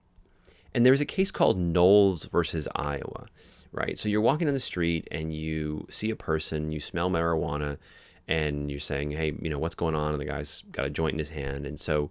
And 0.72 0.86
there's 0.86 1.00
a 1.00 1.06
case 1.06 1.32
called 1.32 1.58
Knowles 1.58 2.26
versus 2.26 2.68
Iowa, 2.76 3.26
right? 3.72 3.98
So 3.98 4.08
you're 4.08 4.20
walking 4.20 4.46
down 4.46 4.54
the 4.54 4.60
street 4.60 5.08
and 5.10 5.32
you 5.32 5.88
see 5.90 6.10
a 6.10 6.16
person, 6.16 6.70
you 6.70 6.78
smell 6.78 7.10
marijuana, 7.10 7.78
and 8.26 8.70
you're 8.70 8.80
saying, 8.80 9.10
hey, 9.10 9.32
you 9.40 9.50
know, 9.50 9.58
what's 9.58 9.74
going 9.74 9.94
on? 9.94 10.12
And 10.12 10.20
the 10.20 10.24
guy's 10.24 10.62
got 10.70 10.86
a 10.86 10.90
joint 10.90 11.12
in 11.12 11.18
his 11.18 11.30
hand. 11.30 11.66
And 11.66 11.78
so 11.78 12.10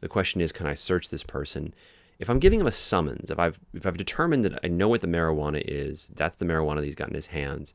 the 0.00 0.08
question 0.08 0.40
is, 0.40 0.52
can 0.52 0.66
I 0.66 0.74
search 0.74 1.08
this 1.08 1.22
person? 1.22 1.74
If 2.18 2.28
I'm 2.28 2.38
giving 2.38 2.60
him 2.60 2.66
a 2.66 2.72
summons, 2.72 3.30
if 3.30 3.38
I've 3.38 3.58
if 3.72 3.86
I've 3.86 3.96
determined 3.96 4.44
that 4.44 4.60
I 4.62 4.68
know 4.68 4.88
what 4.88 5.00
the 5.00 5.06
marijuana 5.06 5.62
is, 5.64 6.10
that's 6.14 6.36
the 6.36 6.44
marijuana 6.44 6.76
that 6.76 6.84
he's 6.84 6.94
got 6.94 7.08
in 7.08 7.14
his 7.14 7.26
hands, 7.26 7.74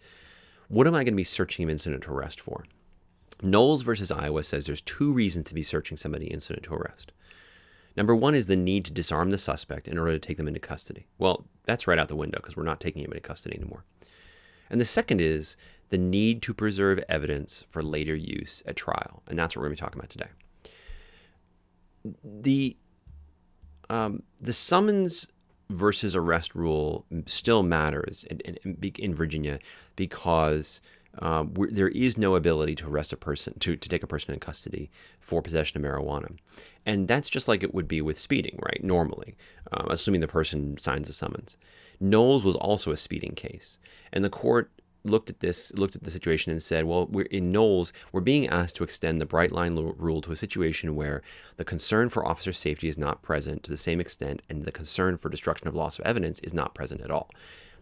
what 0.68 0.88
am 0.88 0.94
I 0.94 1.04
going 1.04 1.14
to 1.14 1.18
be 1.18 1.24
searching 1.24 1.64
him 1.64 1.70
incident 1.70 2.04
to 2.04 2.12
arrest 2.12 2.40
for? 2.40 2.66
Knowles 3.42 3.82
versus 3.84 4.12
Iowa 4.12 4.44
says 4.44 4.66
there's 4.66 4.82
two 4.82 5.12
reasons 5.12 5.48
to 5.48 5.54
be 5.54 5.64
searching 5.64 5.98
somebody 5.98 6.28
incident 6.28 6.66
to 6.66 6.74
arrest. 6.74 7.12
Number 7.98 8.16
one 8.16 8.36
is 8.36 8.46
the 8.46 8.56
need 8.56 8.86
to 8.86 8.94
disarm 8.94 9.32
the 9.32 9.38
suspect 9.38 9.88
in 9.88 9.98
order 9.98 10.12
to 10.14 10.20
take 10.20 10.38
them 10.38 10.48
into 10.48 10.60
custody. 10.60 11.08
Well, 11.18 11.46
that's 11.66 11.88
right 11.88 12.00
out 12.00 12.08
the 12.08 12.16
window 12.16 12.38
because 12.38 12.56
we're 12.56 12.64
not 12.64 12.80
taking 12.80 13.04
him 13.04 13.12
into 13.12 13.22
custody 13.22 13.58
anymore. 13.58 13.84
And 14.70 14.80
the 14.80 14.86
second 14.86 15.22
is 15.22 15.58
the 15.90 15.98
need 15.98 16.42
to 16.44 16.54
preserve 16.54 17.04
evidence 17.10 17.66
for 17.68 17.82
later 17.82 18.16
use 18.16 18.64
at 18.66 18.76
trial. 18.76 19.24
And 19.28 19.38
that's 19.38 19.56
what 19.56 19.62
we're 19.62 19.70
going 19.70 19.78
to 19.78 19.82
be 19.82 19.86
talking 19.86 20.00
about 20.00 20.10
today. 20.10 20.30
The, 22.24 22.78
um, 23.90 24.24
the 24.40 24.54
summons 24.54 25.28
versus 25.70 26.16
arrest 26.16 26.56
rule 26.56 27.06
still 27.26 27.64
matters 27.64 28.24
in, 28.30 28.40
in, 28.40 28.92
in 28.98 29.16
Virginia 29.16 29.60
because 29.96 30.82
um, 31.20 31.54
there 31.72 31.90
is 31.90 32.18
no 32.18 32.36
ability 32.36 32.76
to 32.76 32.88
arrest 32.88 33.12
a 33.12 33.18
person, 33.18 33.58
to, 33.60 33.76
to 33.76 33.90
take 33.90 34.04
a 34.04 34.08
person 34.08 34.34
in 34.34 34.40
custody 34.40 34.90
for 35.20 35.42
possession 35.42 35.84
of 35.84 35.92
marijuana. 35.92 36.38
And 36.86 37.08
that's 37.08 37.30
just 37.30 37.48
like 37.48 37.64
it 37.64 37.74
would 37.74 37.88
be 37.88 38.02
with 38.02 38.20
speeding, 38.20 38.60
right? 38.62 38.84
Normally, 38.84 39.36
um, 39.72 39.88
assuming 39.90 40.22
the 40.22 40.28
person 40.28 40.78
signs 40.78 41.10
a 41.10 41.14
summons. 41.14 41.58
Knowles 42.00 42.44
was 42.44 42.56
also 42.56 42.92
a 42.92 42.98
speeding 42.98 43.34
case. 43.34 43.80
And 44.14 44.24
the 44.24 44.30
court 44.30 44.72
looked 45.10 45.30
at 45.30 45.40
this, 45.40 45.74
looked 45.76 45.96
at 45.96 46.04
the 46.04 46.12
situation 46.12 46.52
and 46.52 46.62
said, 46.62 46.86
well, 46.86 47.08
we're 47.08 47.26
in 47.26 47.52
Knowles, 47.52 47.92
we're 48.12 48.22
being 48.22 48.48
asked 48.48 48.76
to 48.78 48.84
extend 48.84 49.20
the 49.20 49.26
bright 49.26 49.52
line 49.52 49.76
rule 49.76 50.22
to 50.22 50.32
a 50.32 50.36
situation 50.36 50.96
where 50.96 51.22
the 51.58 51.66
concern 51.66 52.10
for 52.10 52.26
officer 52.26 52.54
safety 52.54 52.88
is 52.88 52.98
not 52.98 53.22
present 53.22 53.64
to 53.64 53.72
the 53.72 53.78
same 53.78 54.00
extent 54.00 54.42
and 54.50 54.66
the 54.66 54.72
concern 54.72 55.18
for 55.18 55.30
destruction 55.30 55.68
of 55.68 55.76
loss 55.76 56.00
of 56.00 56.06
evidence 56.06 56.40
is 56.40 56.54
not 56.54 56.76
present 56.76 57.02
at 57.02 57.12
all. 57.12 57.30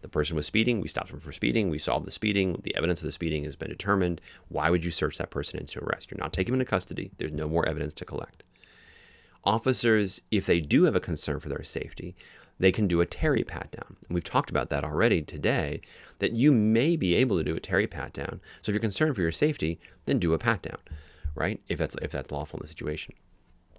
The 0.00 0.08
person 0.08 0.36
was 0.36 0.46
speeding. 0.46 0.80
We 0.80 0.88
stopped 0.88 1.10
him 1.10 1.20
for 1.20 1.32
speeding. 1.32 1.70
We 1.70 1.78
solved 1.78 2.06
the 2.06 2.12
speeding. 2.12 2.60
The 2.62 2.76
evidence 2.76 3.00
of 3.00 3.06
the 3.06 3.12
speeding 3.12 3.44
has 3.44 3.56
been 3.56 3.70
determined. 3.70 4.20
Why 4.48 4.70
would 4.70 4.84
you 4.84 4.90
search 4.90 5.18
that 5.18 5.30
person 5.30 5.58
into 5.58 5.82
arrest? 5.82 6.10
You're 6.10 6.18
not 6.20 6.32
taking 6.32 6.54
him 6.54 6.60
into 6.60 6.70
custody. 6.70 7.10
There's 7.18 7.32
no 7.32 7.48
more 7.48 7.68
evidence 7.68 7.94
to 7.94 8.04
collect. 8.04 8.44
Officers, 9.44 10.20
if 10.30 10.46
they 10.46 10.60
do 10.60 10.84
have 10.84 10.94
a 10.94 11.00
concern 11.00 11.40
for 11.40 11.48
their 11.48 11.64
safety, 11.64 12.14
they 12.58 12.72
can 12.72 12.86
do 12.86 13.00
a 13.00 13.06
Terry 13.06 13.44
pat 13.44 13.70
down. 13.70 13.96
And 14.08 14.14
we've 14.14 14.24
talked 14.24 14.50
about 14.50 14.70
that 14.70 14.84
already 14.84 15.22
today, 15.22 15.80
that 16.18 16.32
you 16.32 16.52
may 16.52 16.96
be 16.96 17.14
able 17.14 17.38
to 17.38 17.44
do 17.44 17.56
a 17.56 17.60
Terry 17.60 17.86
pat 17.86 18.12
down. 18.12 18.40
So 18.62 18.70
if 18.70 18.74
you're 18.74 18.80
concerned 18.80 19.14
for 19.14 19.22
your 19.22 19.32
safety, 19.32 19.78
then 20.06 20.18
do 20.18 20.32
a 20.32 20.38
pat 20.38 20.62
down, 20.62 20.78
right? 21.34 21.60
If 21.68 21.78
that's 21.78 21.96
if 22.02 22.10
that's 22.10 22.30
lawful 22.30 22.58
in 22.58 22.62
the 22.62 22.68
situation. 22.68 23.14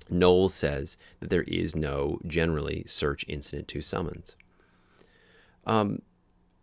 Knowles 0.09 0.53
says 0.53 0.97
that 1.19 1.29
there 1.29 1.43
is 1.43 1.75
no 1.75 2.19
generally 2.25 2.83
search 2.87 3.25
incident 3.27 3.67
to 3.69 3.81
summons. 3.81 4.35
Um, 5.65 6.01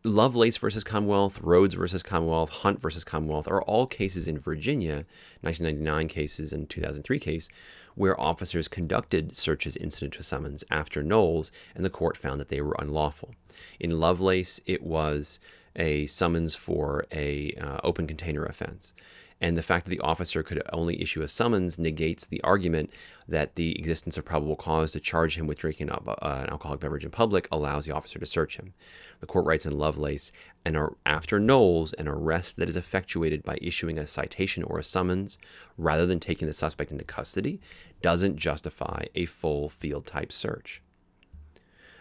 Lovelace 0.06 0.56
versus 0.56 0.84
Commonwealth, 0.84 1.40
Rhodes 1.40 1.74
versus 1.74 2.04
Commonwealth, 2.04 2.50
Hunt 2.50 2.80
versus 2.80 3.02
Commonwealth 3.02 3.48
are 3.48 3.60
all 3.62 3.88
cases 3.88 4.28
in 4.28 4.38
Virginia, 4.38 5.04
1999 5.40 6.06
cases 6.06 6.52
and 6.52 6.70
2003 6.70 7.18
case, 7.18 7.48
where 7.96 8.18
officers 8.20 8.68
conducted 8.68 9.34
searches 9.34 9.76
incident 9.76 10.14
to 10.14 10.22
summons 10.22 10.62
after 10.70 11.02
Knowles, 11.02 11.50
and 11.74 11.84
the 11.84 11.90
court 11.90 12.16
found 12.16 12.38
that 12.38 12.50
they 12.50 12.60
were 12.60 12.76
unlawful. 12.78 13.34
In 13.80 13.98
Lovelace, 13.98 14.60
it 14.64 14.84
was 14.84 15.40
a 15.74 16.06
summons 16.06 16.54
for 16.54 17.04
a 17.12 17.52
uh, 17.54 17.80
open 17.82 18.06
container 18.06 18.44
offense. 18.44 18.92
And 19.40 19.56
the 19.56 19.62
fact 19.62 19.84
that 19.84 19.90
the 19.90 20.00
officer 20.00 20.42
could 20.42 20.62
only 20.72 21.00
issue 21.00 21.20
a 21.20 21.28
summons 21.28 21.78
negates 21.78 22.26
the 22.26 22.40
argument 22.42 22.90
that 23.28 23.56
the 23.56 23.78
existence 23.78 24.16
of 24.16 24.24
probable 24.24 24.56
cause 24.56 24.92
to 24.92 25.00
charge 25.00 25.36
him 25.36 25.46
with 25.46 25.58
drinking 25.58 25.90
uh, 25.90 25.98
an 26.18 26.50
alcoholic 26.50 26.80
beverage 26.80 27.04
in 27.04 27.10
public 27.10 27.46
allows 27.52 27.84
the 27.84 27.94
officer 27.94 28.18
to 28.18 28.24
search 28.24 28.56
him. 28.56 28.72
The 29.20 29.26
court 29.26 29.44
writes 29.44 29.66
in 29.66 29.76
Lovelace, 29.76 30.32
and 30.64 30.78
after 31.04 31.38
Knowles, 31.38 31.92
an 31.94 32.08
arrest 32.08 32.56
that 32.56 32.70
is 32.70 32.76
effectuated 32.76 33.42
by 33.42 33.58
issuing 33.60 33.98
a 33.98 34.06
citation 34.06 34.62
or 34.62 34.78
a 34.78 34.84
summons 34.84 35.38
rather 35.76 36.06
than 36.06 36.18
taking 36.18 36.48
the 36.48 36.54
suspect 36.54 36.90
into 36.90 37.04
custody 37.04 37.60
doesn't 38.00 38.36
justify 38.36 39.04
a 39.14 39.26
full 39.26 39.68
field 39.68 40.06
type 40.06 40.32
search. 40.32 40.80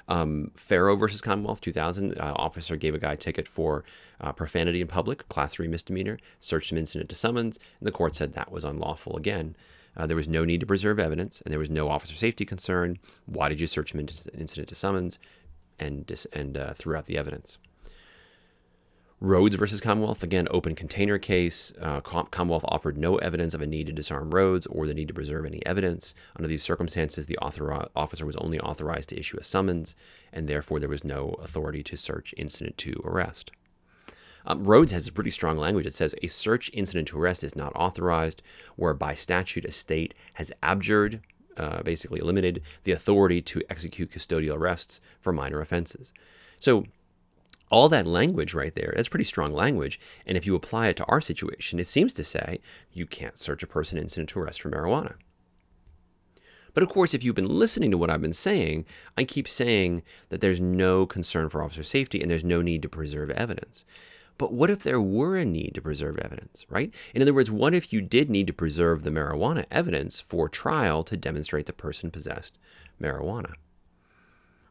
Um, 0.07 0.51
Farrow 0.55 0.95
versus 0.95 1.21
Commonwealth 1.21 1.61
2000, 1.61 2.17
uh, 2.17 2.33
officer 2.35 2.75
gave 2.75 2.93
a 2.93 2.99
guy 2.99 3.13
a 3.13 3.17
ticket 3.17 3.47
for 3.47 3.83
uh, 4.21 4.31
profanity 4.31 4.81
in 4.81 4.87
public, 4.87 5.27
class 5.29 5.53
three 5.53 5.67
misdemeanor, 5.67 6.19
searched 6.39 6.71
him 6.71 6.77
incident 6.77 7.09
to 7.09 7.15
summons, 7.15 7.57
and 7.79 7.87
the 7.87 7.91
court 7.91 8.15
said 8.15 8.33
that 8.33 8.51
was 8.51 8.63
unlawful 8.63 9.17
again. 9.17 9.55
Uh, 9.97 10.05
there 10.05 10.17
was 10.17 10.27
no 10.27 10.45
need 10.45 10.59
to 10.59 10.65
preserve 10.65 10.99
evidence, 10.99 11.41
and 11.41 11.51
there 11.51 11.59
was 11.59 11.69
no 11.69 11.89
officer 11.89 12.13
safety 12.13 12.45
concern. 12.45 12.99
Why 13.25 13.49
did 13.49 13.59
you 13.59 13.67
search 13.67 13.93
him 13.93 14.05
incident 14.37 14.67
to 14.67 14.75
summons, 14.75 15.19
and 15.79 16.05
dis- 16.05 16.27
and 16.33 16.57
uh, 16.57 16.73
threw 16.73 16.95
out 16.95 17.05
the 17.05 17.17
evidence? 17.17 17.57
Rhodes 19.21 19.55
versus 19.55 19.79
Commonwealth, 19.79 20.23
again, 20.23 20.47
open 20.51 20.75
container 20.75 21.17
case. 21.17 21.71
Uh, 21.79 22.01
Commonwealth 22.01 22.65
offered 22.67 22.97
no 22.97 23.15
evidence 23.17 23.53
of 23.53 23.61
a 23.61 23.65
need 23.65 23.87
to 23.87 23.93
disarm 23.93 24.35
Rhodes 24.35 24.67
or 24.67 24.85
the 24.85 24.93
need 24.93 25.07
to 25.07 25.13
preserve 25.13 25.45
any 25.45 25.65
evidence. 25.65 26.13
Under 26.35 26.49
these 26.49 26.63
circumstances, 26.63 27.25
the 27.25 27.37
author- 27.37 27.87
officer 27.95 28.25
was 28.25 28.35
only 28.35 28.59
authorized 28.59 29.09
to 29.09 29.19
issue 29.19 29.37
a 29.37 29.43
summons, 29.43 29.95
and 30.33 30.47
therefore 30.47 30.79
there 30.79 30.89
was 30.89 31.05
no 31.05 31.29
authority 31.41 31.81
to 31.83 31.97
search 31.97 32.33
incident 32.35 32.77
to 32.79 33.01
arrest. 33.05 33.51
Um, 34.45 34.65
Rhodes 34.65 34.91
has 34.91 35.07
a 35.07 35.13
pretty 35.13 35.31
strong 35.31 35.57
language. 35.57 35.87
It 35.87 35.95
says 35.95 36.13
a 36.21 36.27
search 36.27 36.69
incident 36.73 37.07
to 37.07 37.19
arrest 37.19 37.43
is 37.43 37.55
not 37.55 37.73
authorized, 37.73 38.41
where 38.75 38.93
by 38.93 39.15
statute 39.15 39.65
a 39.65 39.71
state 39.71 40.13
has 40.33 40.51
abjured, 40.61 41.21
uh, 41.57 41.81
basically 41.83 42.19
eliminated, 42.19 42.61
the 42.83 42.91
authority 42.91 43.41
to 43.41 43.63
execute 43.69 44.11
custodial 44.11 44.57
arrests 44.57 44.99
for 45.19 45.31
minor 45.31 45.61
offenses. 45.61 46.13
So 46.59 46.85
all 47.69 47.89
that 47.89 48.07
language 48.07 48.53
right 48.53 48.73
there, 48.75 48.93
that's 48.95 49.09
pretty 49.09 49.25
strong 49.25 49.53
language. 49.53 49.99
And 50.25 50.37
if 50.37 50.45
you 50.45 50.55
apply 50.55 50.87
it 50.87 50.95
to 50.97 51.05
our 51.05 51.21
situation, 51.21 51.79
it 51.79 51.87
seems 51.87 52.13
to 52.13 52.23
say 52.23 52.59
you 52.91 53.05
can't 53.05 53.39
search 53.39 53.63
a 53.63 53.67
person 53.67 53.97
incident 53.97 54.29
to 54.29 54.39
arrest 54.39 54.61
for 54.61 54.69
marijuana. 54.69 55.15
But 56.73 56.83
of 56.83 56.89
course, 56.89 57.13
if 57.13 57.23
you've 57.23 57.35
been 57.35 57.47
listening 57.47 57.89
to 57.91 57.97
what 57.97 58.09
I've 58.09 58.21
been 58.21 58.33
saying, 58.33 58.85
I 59.17 59.23
keep 59.23 59.47
saying 59.47 60.03
that 60.27 60.41
there's 60.41 60.59
no 60.59 61.05
concern 61.05 61.47
for 61.49 61.63
officer 61.63 61.83
safety 61.83 62.21
and 62.21 62.29
there's 62.29 62.43
no 62.43 62.61
need 62.61 62.81
to 62.81 62.89
preserve 62.89 63.29
evidence. 63.31 63.85
But 64.37 64.51
what 64.51 64.69
if 64.69 64.83
there 64.83 64.99
were 64.99 65.37
a 65.37 65.45
need 65.45 65.71
to 65.75 65.81
preserve 65.81 66.19
evidence, 66.19 66.65
right? 66.69 66.93
In 67.13 67.21
other 67.21 67.33
words, 67.33 67.49
what 67.49 67.73
if 67.73 67.93
you 67.93 68.01
did 68.01 68.29
need 68.29 68.47
to 68.47 68.53
preserve 68.53 69.03
the 69.03 69.09
marijuana 69.09 69.65
evidence 69.71 70.19
for 70.19 70.49
trial 70.49 71.03
to 71.05 71.15
demonstrate 71.15 71.65
the 71.65 71.73
person 71.73 72.11
possessed 72.11 72.57
marijuana? 73.01 73.53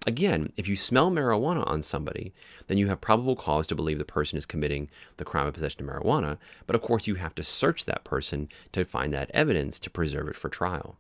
Again, 0.07 0.53
if 0.57 0.69
you 0.69 0.77
smell 0.77 1.11
marijuana 1.11 1.67
on 1.67 1.83
somebody, 1.83 2.35
then 2.67 2.77
you 2.77 2.89
have 2.89 3.01
probable 3.01 3.37
cause 3.37 3.67
to 3.69 3.75
believe 3.75 3.99
the 3.99 4.05
person 4.05 4.37
is 4.37 4.45
committing 4.45 4.91
the 5.17 5.25
crime 5.25 5.47
of 5.47 5.55
possession 5.55 5.89
of 5.89 5.95
marijuana. 5.95 6.37
But 6.67 6.77
of 6.77 6.83
course, 6.83 7.07
you 7.07 7.15
have 7.15 7.35
to 7.37 7.43
search 7.43 7.87
that 7.87 8.05
person 8.05 8.49
to 8.73 8.85
find 8.85 9.15
that 9.15 9.31
evidence 9.33 9.81
to 9.81 9.91
preserve 9.91 10.29
it 10.29 10.37
for 10.37 10.49
trial. 10.49 10.97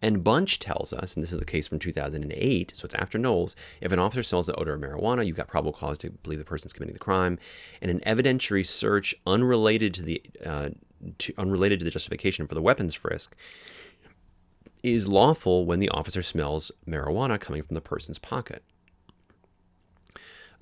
And 0.00 0.24
Bunch 0.24 0.58
tells 0.58 0.92
us, 0.92 1.14
and 1.14 1.22
this 1.22 1.32
is 1.32 1.38
the 1.38 1.44
case 1.44 1.68
from 1.68 1.78
2008, 1.78 2.72
so 2.74 2.86
it's 2.86 2.94
after 2.94 3.18
Knowles, 3.18 3.54
if 3.80 3.92
an 3.92 3.98
officer 3.98 4.22
smells 4.22 4.46
the 4.46 4.54
odor 4.54 4.74
of 4.74 4.80
marijuana, 4.80 5.26
you've 5.26 5.36
got 5.36 5.48
probable 5.48 5.72
cause 5.72 5.98
to 5.98 6.10
believe 6.10 6.38
the 6.38 6.44
person's 6.44 6.72
committing 6.72 6.94
the 6.94 6.98
crime. 6.98 7.38
And 7.82 7.90
an 7.90 8.00
evidentiary 8.00 8.64
search 8.64 9.14
unrelated 9.26 9.92
to 9.94 10.02
the 10.02 10.22
uh, 10.44 10.70
to, 11.18 11.34
unrelated 11.38 11.78
to 11.80 11.84
the 11.84 11.90
justification 11.90 12.46
for 12.46 12.54
the 12.54 12.62
weapons 12.62 12.94
frisk 12.94 13.34
is 14.82 15.08
lawful 15.08 15.66
when 15.66 15.80
the 15.80 15.88
officer 15.90 16.22
smells 16.22 16.70
marijuana 16.86 17.38
coming 17.38 17.62
from 17.62 17.74
the 17.74 17.80
person's 17.80 18.18
pocket. 18.18 18.62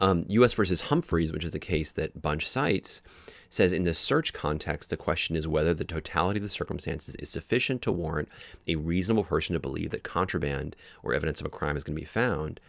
Um, 0.00 0.24
U.S. 0.28 0.54
versus 0.54 0.82
Humphries, 0.82 1.32
which 1.32 1.44
is 1.44 1.50
the 1.50 1.58
case 1.58 1.90
that 1.92 2.22
Bunch 2.22 2.48
cites, 2.48 3.02
says 3.50 3.72
in 3.72 3.84
the 3.84 3.94
search 3.94 4.32
context, 4.32 4.90
the 4.90 4.96
question 4.96 5.34
is 5.34 5.48
whether 5.48 5.74
the 5.74 5.84
totality 5.84 6.38
of 6.38 6.44
the 6.44 6.48
circumstances 6.48 7.14
is 7.16 7.28
sufficient 7.28 7.82
to 7.82 7.92
warrant 7.92 8.28
a 8.66 8.76
reasonable 8.76 9.24
person 9.24 9.54
to 9.54 9.60
believe 9.60 9.90
that 9.90 10.02
contraband 10.02 10.76
or 11.02 11.14
evidence 11.14 11.40
of 11.40 11.46
a 11.46 11.50
crime 11.50 11.76
is 11.76 11.82
going 11.82 11.96
to 11.96 12.00
be 12.00 12.06
found. 12.06 12.60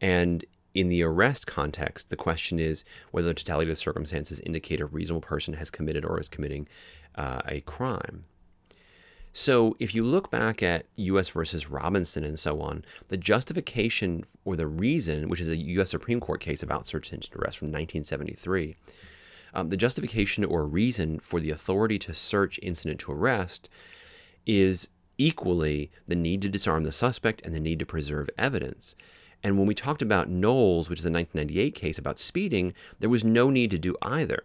And 0.00 0.44
in 0.74 0.88
the 0.88 1.02
arrest 1.02 1.46
context, 1.46 2.10
the 2.10 2.16
question 2.16 2.60
is 2.60 2.84
whether 3.10 3.28
the 3.28 3.34
totality 3.34 3.70
of 3.70 3.76
the 3.76 3.80
circumstances 3.80 4.40
indicate 4.40 4.80
a 4.80 4.86
reasonable 4.86 5.22
person 5.22 5.54
has 5.54 5.70
committed 5.70 6.04
or 6.04 6.20
is 6.20 6.28
committing 6.28 6.68
uh, 7.14 7.40
a 7.46 7.60
crime. 7.62 8.24
So 9.36 9.76
if 9.80 9.96
you 9.96 10.04
look 10.04 10.30
back 10.30 10.62
at 10.62 10.86
U.S. 10.94 11.28
versus 11.28 11.68
Robinson 11.68 12.22
and 12.22 12.38
so 12.38 12.60
on, 12.60 12.84
the 13.08 13.16
justification 13.16 14.22
or 14.44 14.54
the 14.54 14.68
reason, 14.68 15.28
which 15.28 15.40
is 15.40 15.48
a 15.48 15.56
U.S. 15.56 15.90
Supreme 15.90 16.20
Court 16.20 16.40
case 16.40 16.62
about 16.62 16.86
search 16.86 17.10
and 17.10 17.20
arrest 17.34 17.58
from 17.58 17.66
1973, 17.66 18.76
Um, 19.52 19.70
the 19.70 19.76
justification 19.76 20.44
or 20.44 20.64
reason 20.64 21.18
for 21.18 21.40
the 21.40 21.50
authority 21.50 21.98
to 21.98 22.14
search 22.14 22.60
incident 22.62 23.00
to 23.00 23.12
arrest 23.12 23.68
is 24.46 24.88
equally 25.18 25.90
the 26.06 26.14
need 26.14 26.40
to 26.42 26.48
disarm 26.48 26.84
the 26.84 26.92
suspect 26.92 27.42
and 27.44 27.52
the 27.52 27.60
need 27.60 27.80
to 27.80 27.86
preserve 27.86 28.30
evidence. 28.38 28.94
And 29.42 29.58
when 29.58 29.66
we 29.66 29.74
talked 29.74 30.00
about 30.00 30.28
Knowles, 30.28 30.88
which 30.88 31.00
is 31.00 31.06
a 31.06 31.10
1998 31.10 31.74
case 31.74 31.98
about 31.98 32.20
speeding, 32.20 32.72
there 33.00 33.10
was 33.10 33.24
no 33.24 33.50
need 33.50 33.72
to 33.72 33.78
do 33.78 33.96
either. 34.00 34.44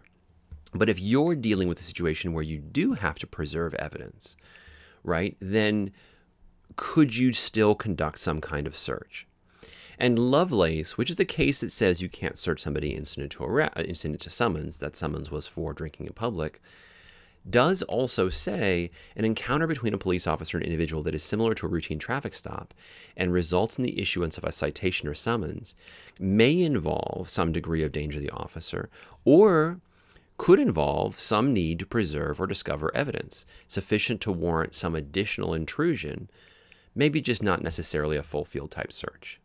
But 0.74 0.88
if 0.88 0.98
you're 0.98 1.36
dealing 1.36 1.68
with 1.68 1.78
a 1.80 1.84
situation 1.84 2.32
where 2.32 2.44
you 2.44 2.58
do 2.58 2.94
have 2.94 3.20
to 3.20 3.26
preserve 3.26 3.74
evidence, 3.74 4.36
right, 5.02 5.36
then 5.40 5.92
could 6.76 7.16
you 7.16 7.32
still 7.32 7.74
conduct 7.74 8.18
some 8.18 8.40
kind 8.40 8.66
of 8.66 8.76
search? 8.76 9.26
And 9.98 10.18
Lovelace, 10.18 10.96
which 10.96 11.10
is 11.10 11.16
the 11.16 11.26
case 11.26 11.60
that 11.60 11.72
says 11.72 12.00
you 12.00 12.08
can't 12.08 12.38
search 12.38 12.60
somebody 12.60 12.94
incident 12.94 13.32
to 13.32 13.44
arrest, 13.44 13.76
uh, 13.76 13.82
incident 13.82 14.20
to 14.22 14.30
summons, 14.30 14.78
that 14.78 14.96
summons 14.96 15.30
was 15.30 15.46
for 15.46 15.74
drinking 15.74 16.06
in 16.06 16.14
public, 16.14 16.60
does 17.48 17.82
also 17.82 18.28
say 18.28 18.90
an 19.16 19.24
encounter 19.24 19.66
between 19.66 19.94
a 19.94 19.98
police 19.98 20.26
officer 20.26 20.56
and 20.56 20.64
an 20.64 20.72
individual 20.72 21.02
that 21.02 21.14
is 21.14 21.22
similar 21.22 21.54
to 21.54 21.66
a 21.66 21.68
routine 21.68 21.98
traffic 21.98 22.34
stop 22.34 22.74
and 23.16 23.32
results 23.32 23.78
in 23.78 23.84
the 23.84 24.00
issuance 24.00 24.38
of 24.38 24.44
a 24.44 24.52
citation 24.52 25.08
or 25.08 25.14
summons 25.14 25.74
may 26.18 26.60
involve 26.60 27.28
some 27.28 27.52
degree 27.52 27.82
of 27.82 27.92
danger 27.92 28.18
to 28.18 28.26
the 28.26 28.30
officer 28.30 28.88
or 29.24 29.80
could 30.40 30.58
involve 30.58 31.20
some 31.20 31.52
need 31.52 31.78
to 31.78 31.84
preserve 31.84 32.40
or 32.40 32.46
discover 32.46 32.90
evidence 32.96 33.44
sufficient 33.66 34.22
to 34.22 34.32
warrant 34.32 34.74
some 34.74 34.94
additional 34.94 35.52
intrusion, 35.52 36.30
maybe 36.94 37.20
just 37.20 37.42
not 37.42 37.62
necessarily 37.62 38.16
a 38.16 38.22
full 38.22 38.46
field 38.46 38.70
type 38.70 38.90
search. 38.90 39.38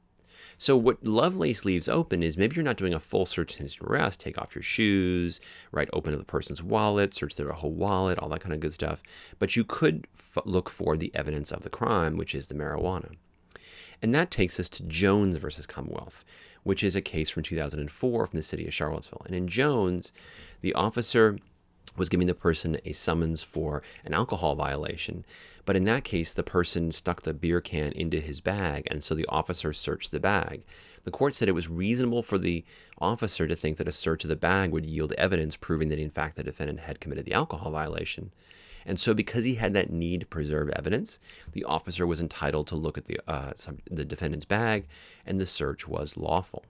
So 0.58 0.78
what 0.78 1.06
Lovelace 1.06 1.66
leaves 1.66 1.90
open 1.90 2.24
is 2.24 2.38
maybe 2.38 2.56
you're 2.56 2.64
not 2.64 2.78
doing 2.78 2.94
a 2.94 3.02
full 3.02 3.26
search 3.26 3.60
and 3.60 3.78
arrest, 3.82 4.22
take 4.22 4.38
off 4.38 4.56
your 4.56 4.62
shoes, 4.62 5.42
right, 5.74 5.90
open 5.92 6.14
to 6.14 6.18
the 6.18 6.24
person's 6.24 6.64
wallet, 6.64 7.14
search 7.14 7.36
their 7.36 7.52
whole 7.52 7.74
wallet, 7.74 8.18
all 8.18 8.30
that 8.30 8.40
kind 8.40 8.54
of 8.54 8.62
good 8.62 8.74
stuff. 8.74 9.04
But 9.38 9.58
you 9.58 9.66
could 9.66 10.08
f- 10.16 10.38
look 10.46 10.70
for 10.70 10.96
the 10.96 11.14
evidence 11.14 11.52
of 11.52 11.64
the 11.64 11.70
crime, 11.70 12.16
which 12.16 12.34
is 12.34 12.48
the 12.48 12.56
marijuana. 12.56 13.16
And 14.02 14.16
that 14.16 14.32
takes 14.32 14.62
us 14.62 14.70
to 14.70 14.84
Jones 14.84 15.36
versus 15.36 15.66
Commonwealth, 15.66 16.24
which 16.66 16.84
is 16.84 16.96
a 16.96 17.02
case 17.02 17.30
from 17.30 17.44
2004 17.44 18.28
from 18.28 18.36
the 18.36 18.44
city 18.44 18.66
of 18.68 18.74
Charlottesville. 18.74 19.22
And 19.26 19.36
in 19.36 19.48
Jones, 19.48 20.12
the 20.62 20.74
officer 20.74 21.38
was 21.96 22.10
giving 22.10 22.26
the 22.26 22.34
person 22.34 22.78
a 22.84 22.92
summons 22.92 23.44
for 23.44 23.84
an 24.04 24.16
alcohol 24.16 24.56
violation. 24.56 25.24
But 25.64 25.76
in 25.76 25.86
that 25.86 26.04
case, 26.04 26.34
the 26.34 26.44
person 26.44 26.92
stuck 26.92 27.22
the 27.22 27.36
beer 27.36 27.62
can 27.62 27.92
into 27.92 28.20
his 28.20 28.42
bag, 28.42 28.88
and 28.90 29.04
so 29.04 29.14
the 29.14 29.28
officer 29.30 29.74
searched 29.74 30.10
the 30.10 30.20
bag. 30.20 30.66
The 31.04 31.12
court 31.12 31.36
said 31.36 31.48
it 31.48 31.54
was 31.54 31.70
reasonable 31.70 32.24
for 32.24 32.40
the 32.40 32.66
officer 32.98 33.48
to 33.48 33.56
think 33.56 33.78
that 33.78 33.88
a 33.88 33.92
search 33.92 34.24
of 34.24 34.30
the 34.32 34.36
bag 34.36 34.72
would 34.72 34.88
yield 34.88 35.14
evidence 35.14 35.56
proving 35.56 35.90
that, 35.90 36.00
in 36.00 36.10
fact, 36.10 36.36
the 36.36 36.44
defendant 36.44 36.82
had 36.82 37.00
committed 37.00 37.26
the 37.26 37.34
alcohol 37.34 37.72
violation. 37.72 38.32
And 38.86 39.00
so, 39.00 39.14
because 39.14 39.44
he 39.44 39.56
had 39.56 39.74
that 39.74 39.90
need 39.90 40.22
to 40.22 40.26
preserve 40.26 40.70
evidence, 40.70 41.20
the 41.54 41.64
officer 41.64 42.06
was 42.06 42.22
entitled 42.22 42.68
to 42.68 42.76
look 42.76 42.98
at 42.98 43.06
the, 43.06 43.20
uh, 43.28 43.54
some, 43.56 43.80
the 43.90 44.06
defendant's 44.06 44.46
bag, 44.46 44.88
and 45.26 45.40
the 45.40 45.46
search 45.46 45.88
was 45.88 46.18
lawful 46.18 46.64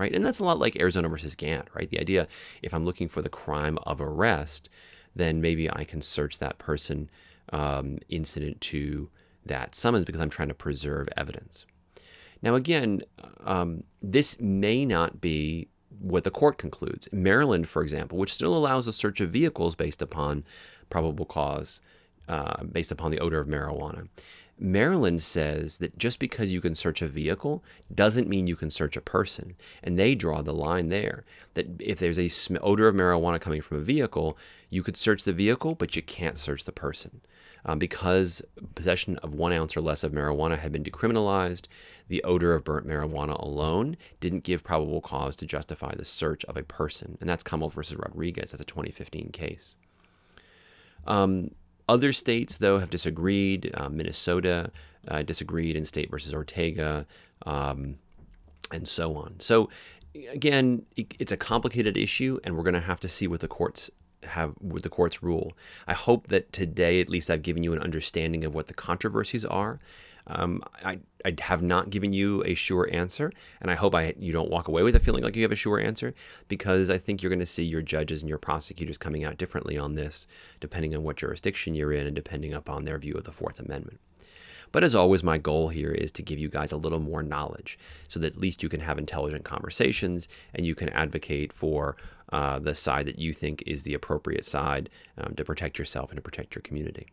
right? 0.00 0.14
And 0.14 0.24
that's 0.24 0.38
a 0.38 0.44
lot 0.44 0.58
like 0.58 0.80
Arizona 0.80 1.10
versus 1.10 1.34
Gant, 1.34 1.68
right? 1.74 1.90
The 1.90 2.00
idea 2.00 2.26
if 2.62 2.72
I'm 2.72 2.86
looking 2.86 3.06
for 3.06 3.20
the 3.20 3.28
crime 3.28 3.78
of 3.82 4.00
arrest, 4.00 4.70
then 5.14 5.42
maybe 5.42 5.70
I 5.70 5.84
can 5.84 6.00
search 6.00 6.38
that 6.38 6.56
person 6.56 7.10
um, 7.52 7.98
incident 8.08 8.62
to 8.62 9.10
that 9.44 9.74
summons 9.74 10.06
because 10.06 10.22
I'm 10.22 10.30
trying 10.30 10.48
to 10.48 10.54
preserve 10.54 11.08
evidence. 11.18 11.66
Now, 12.40 12.54
again, 12.54 13.02
um, 13.44 13.84
this 14.00 14.40
may 14.40 14.86
not 14.86 15.20
be 15.20 15.68
what 16.00 16.24
the 16.24 16.30
court 16.30 16.58
concludes. 16.58 17.08
Maryland, 17.12 17.68
for 17.68 17.82
example, 17.82 18.18
which 18.18 18.32
still 18.32 18.56
allows 18.56 18.86
a 18.86 18.92
search 18.92 19.20
of 19.20 19.30
vehicles 19.30 19.74
based 19.74 20.02
upon 20.02 20.44
probable 20.88 21.26
cause, 21.26 21.80
uh, 22.28 22.62
based 22.64 22.90
upon 22.90 23.10
the 23.10 23.20
odor 23.20 23.40
of 23.40 23.48
marijuana. 23.48 24.08
Maryland 24.62 25.22
says 25.22 25.78
that 25.78 25.96
just 25.96 26.18
because 26.18 26.52
you 26.52 26.60
can 26.60 26.74
search 26.74 27.00
a 27.00 27.08
vehicle 27.08 27.64
doesn't 27.94 28.28
mean 28.28 28.46
you 28.46 28.56
can 28.56 28.70
search 28.70 28.94
a 28.94 29.00
person. 29.00 29.56
And 29.82 29.98
they 29.98 30.14
draw 30.14 30.42
the 30.42 30.52
line 30.52 30.90
there 30.90 31.24
that 31.54 31.66
if 31.80 31.98
there's 31.98 32.18
a 32.18 32.28
sm- 32.28 32.58
odor 32.60 32.86
of 32.86 32.94
marijuana 32.94 33.40
coming 33.40 33.62
from 33.62 33.78
a 33.78 33.82
vehicle, 33.82 34.36
you 34.68 34.82
could 34.82 34.98
search 34.98 35.24
the 35.24 35.32
vehicle, 35.32 35.74
but 35.74 35.96
you 35.96 36.02
can't 36.02 36.38
search 36.38 36.64
the 36.64 36.72
person. 36.72 37.22
Um, 37.64 37.78
because 37.78 38.42
possession 38.74 39.16
of 39.18 39.34
one 39.34 39.52
ounce 39.52 39.76
or 39.76 39.80
less 39.80 40.02
of 40.02 40.12
marijuana 40.12 40.58
had 40.58 40.72
been 40.72 40.82
decriminalized, 40.82 41.66
the 42.08 42.22
odor 42.24 42.54
of 42.54 42.64
burnt 42.64 42.86
marijuana 42.86 43.38
alone 43.38 43.96
didn't 44.20 44.44
give 44.44 44.64
probable 44.64 45.00
cause 45.00 45.36
to 45.36 45.46
justify 45.46 45.94
the 45.94 46.04
search 46.04 46.44
of 46.46 46.56
a 46.56 46.62
person. 46.62 47.18
And 47.20 47.28
that's 47.28 47.42
Commonwealth 47.42 47.74
versus 47.74 47.96
Rodriguez. 47.96 48.52
That's 48.52 48.62
a 48.62 48.64
2015 48.64 49.30
case. 49.32 49.76
Um, 51.06 51.50
other 51.88 52.12
states, 52.12 52.58
though, 52.58 52.78
have 52.78 52.90
disagreed. 52.90 53.70
Uh, 53.74 53.88
Minnesota 53.88 54.70
uh, 55.08 55.22
disagreed 55.22 55.76
in 55.76 55.84
State 55.84 56.10
versus 56.10 56.32
Ortega, 56.32 57.06
um, 57.46 57.96
and 58.72 58.86
so 58.86 59.16
on. 59.16 59.40
So, 59.40 59.70
again, 60.32 60.86
it, 60.96 61.14
it's 61.18 61.32
a 61.32 61.36
complicated 61.36 61.96
issue, 61.96 62.38
and 62.44 62.56
we're 62.56 62.62
going 62.62 62.74
to 62.74 62.80
have 62.80 63.00
to 63.00 63.08
see 63.08 63.26
what 63.26 63.40
the 63.40 63.48
courts 63.48 63.90
have 64.24 64.54
what 64.58 64.82
the 64.82 64.88
courts 64.88 65.22
rule. 65.22 65.52
I 65.86 65.94
hope 65.94 66.26
that 66.28 66.52
today, 66.52 67.00
at 67.00 67.08
least, 67.08 67.30
I've 67.30 67.42
given 67.42 67.62
you 67.62 67.72
an 67.72 67.80
understanding 67.80 68.44
of 68.44 68.54
what 68.54 68.66
the 68.66 68.74
controversies 68.74 69.44
are. 69.44 69.78
Um, 70.26 70.62
I, 70.84 71.00
I 71.24 71.34
have 71.40 71.62
not 71.62 71.90
given 71.90 72.12
you 72.12 72.44
a 72.44 72.54
sure 72.54 72.88
answer, 72.92 73.32
and 73.60 73.70
I 73.70 73.74
hope 73.74 73.94
I 73.94 74.14
you 74.18 74.32
don't 74.32 74.50
walk 74.50 74.68
away 74.68 74.82
with 74.82 74.94
a 74.94 75.00
feeling 75.00 75.24
like 75.24 75.34
you 75.34 75.42
have 75.42 75.52
a 75.52 75.56
sure 75.56 75.80
answer, 75.80 76.14
because 76.46 76.90
I 76.90 76.98
think 76.98 77.22
you're 77.22 77.30
going 77.30 77.40
to 77.40 77.46
see 77.46 77.64
your 77.64 77.82
judges 77.82 78.22
and 78.22 78.28
your 78.28 78.38
prosecutors 78.38 78.98
coming 78.98 79.24
out 79.24 79.38
differently 79.38 79.76
on 79.76 79.94
this, 79.94 80.26
depending 80.60 80.94
on 80.94 81.02
what 81.02 81.16
jurisdiction 81.16 81.74
you're 81.74 81.92
in 81.92 82.06
and 82.06 82.14
depending 82.14 82.54
upon 82.54 82.84
their 82.84 82.98
view 82.98 83.14
of 83.14 83.24
the 83.24 83.32
Fourth 83.32 83.58
Amendment. 83.58 83.98
But 84.72 84.84
as 84.84 84.94
always, 84.94 85.24
my 85.24 85.36
goal 85.36 85.68
here 85.68 85.90
is 85.90 86.12
to 86.12 86.22
give 86.22 86.38
you 86.38 86.48
guys 86.48 86.70
a 86.70 86.76
little 86.76 87.00
more 87.00 87.24
knowledge 87.24 87.76
so 88.06 88.20
that 88.20 88.34
at 88.34 88.40
least 88.40 88.62
you 88.62 88.68
can 88.68 88.80
have 88.80 88.98
intelligent 88.98 89.44
conversations 89.44 90.28
and 90.54 90.64
you 90.64 90.76
can 90.76 90.88
advocate 90.90 91.52
for 91.52 91.96
uh, 92.32 92.58
the 92.58 92.74
side 92.74 93.06
that 93.06 93.18
you 93.18 93.32
think 93.32 93.62
is 93.66 93.82
the 93.82 93.94
appropriate 93.94 94.44
side 94.44 94.90
um, 95.18 95.34
to 95.34 95.44
protect 95.44 95.78
yourself 95.78 96.10
and 96.10 96.16
to 96.16 96.22
protect 96.22 96.54
your 96.54 96.62
community. 96.62 97.08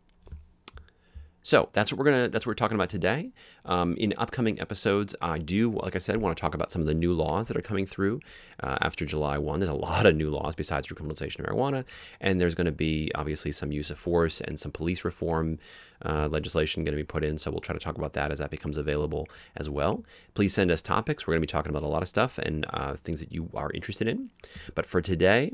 So 1.44 1.70
that's 1.72 1.94
what 1.94 2.00
we're 2.00 2.06
gonna 2.06 2.28
that's 2.28 2.46
what 2.46 2.52
we're 2.52 2.56
talking 2.56 2.76
about 2.76 2.90
today. 2.90 3.32
Um, 3.64 3.94
in 3.94 4.14
upcoming 4.18 4.60
episodes, 4.60 5.16
I 5.22 5.38
do, 5.38 5.72
like 5.72 5.96
I 5.96 6.00
said, 6.00 6.18
want 6.18 6.36
to 6.36 6.42
talk 6.42 6.54
about 6.54 6.72
some 6.72 6.82
of 6.82 6.88
the 6.88 6.94
new 6.94 7.14
laws 7.14 7.48
that 7.48 7.56
are 7.56 7.62
coming 7.62 7.86
through 7.86 8.20
uh, 8.62 8.78
after 8.82 9.06
July 9.06 9.38
one. 9.38 9.62
There's 9.62 9.70
a 9.70 9.74
lot 9.74 10.06
of 10.06 10.16
new 10.16 10.30
laws 10.30 10.56
besides 10.56 10.88
decriminalization 10.88 11.40
of 11.40 11.46
marijuana, 11.46 11.86
and 12.20 12.42
there's 12.42 12.54
going 12.54 12.66
to 12.66 12.74
be 12.74 13.12
obviously 13.16 13.54
some 13.54 13.72
use 13.72 13.90
of 13.90 13.98
force 13.98 14.42
and 14.42 14.60
some 14.60 14.72
police 14.74 15.06
reform 15.06 15.58
uh, 16.04 16.28
legislation 16.30 16.84
going 16.84 16.94
to 16.94 17.02
be 17.02 17.06
put 17.06 17.24
in. 17.24 17.38
So 17.38 17.50
we'll 17.50 17.62
try 17.62 17.74
to 17.74 17.80
talk 17.80 17.98
about 17.98 18.14
that 18.14 18.32
as 18.32 18.40
that 18.40 18.52
becomes 18.52 18.76
available 18.76 19.28
as 19.56 19.70
well. 19.70 20.04
Please 20.34 20.54
send 20.54 20.70
us 20.70 20.82
topics. 20.82 21.26
We're 21.26 21.34
going 21.34 21.42
to 21.42 21.48
be 21.48 21.52
talking 21.52 21.70
about 21.70 21.84
a 21.84 21.88
lot 21.88 22.02
of 22.02 22.08
stuff 22.08 22.38
and 22.38 22.66
uh, 22.72 22.96
things 22.96 23.20
that 23.20 23.32
you 23.32 23.50
are 23.54 23.72
interested 23.72 24.08
in. 24.08 24.32
But 24.76 24.86
for 24.86 25.02
today, 25.02 25.52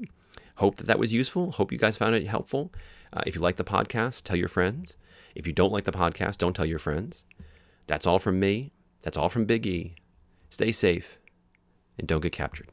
hope 0.56 0.78
that 0.78 0.88
that 0.88 1.00
was 1.00 1.14
useful. 1.14 1.52
Hope 1.52 1.72
you 1.72 1.78
guys 1.78 1.98
found 1.98 2.16
it 2.16 2.28
helpful. 2.28 2.72
Uh, 3.12 3.22
if 3.28 3.36
you 3.36 3.42
like 3.42 3.58
the 3.58 3.64
podcast, 3.64 4.24
tell 4.24 4.38
your 4.38 4.50
friends. 4.50 4.98
If 5.36 5.48
you 5.48 5.54
don't 5.54 5.72
like 5.72 5.86
the 5.86 5.92
podcast, 5.92 6.38
don't 6.38 6.56
tell 6.56 6.66
your 6.66 6.80
friends. 6.80 7.24
That's 7.88 8.08
all 8.08 8.20
from 8.20 8.40
me. 8.40 8.72
That's 9.02 9.18
all 9.18 9.30
from 9.30 9.46
Big 9.46 9.66
E. 9.66 9.96
Stay 10.50 10.72
safe 10.72 11.18
and 11.98 12.08
don't 12.08 12.22
get 12.22 12.32
captured. 12.32 12.70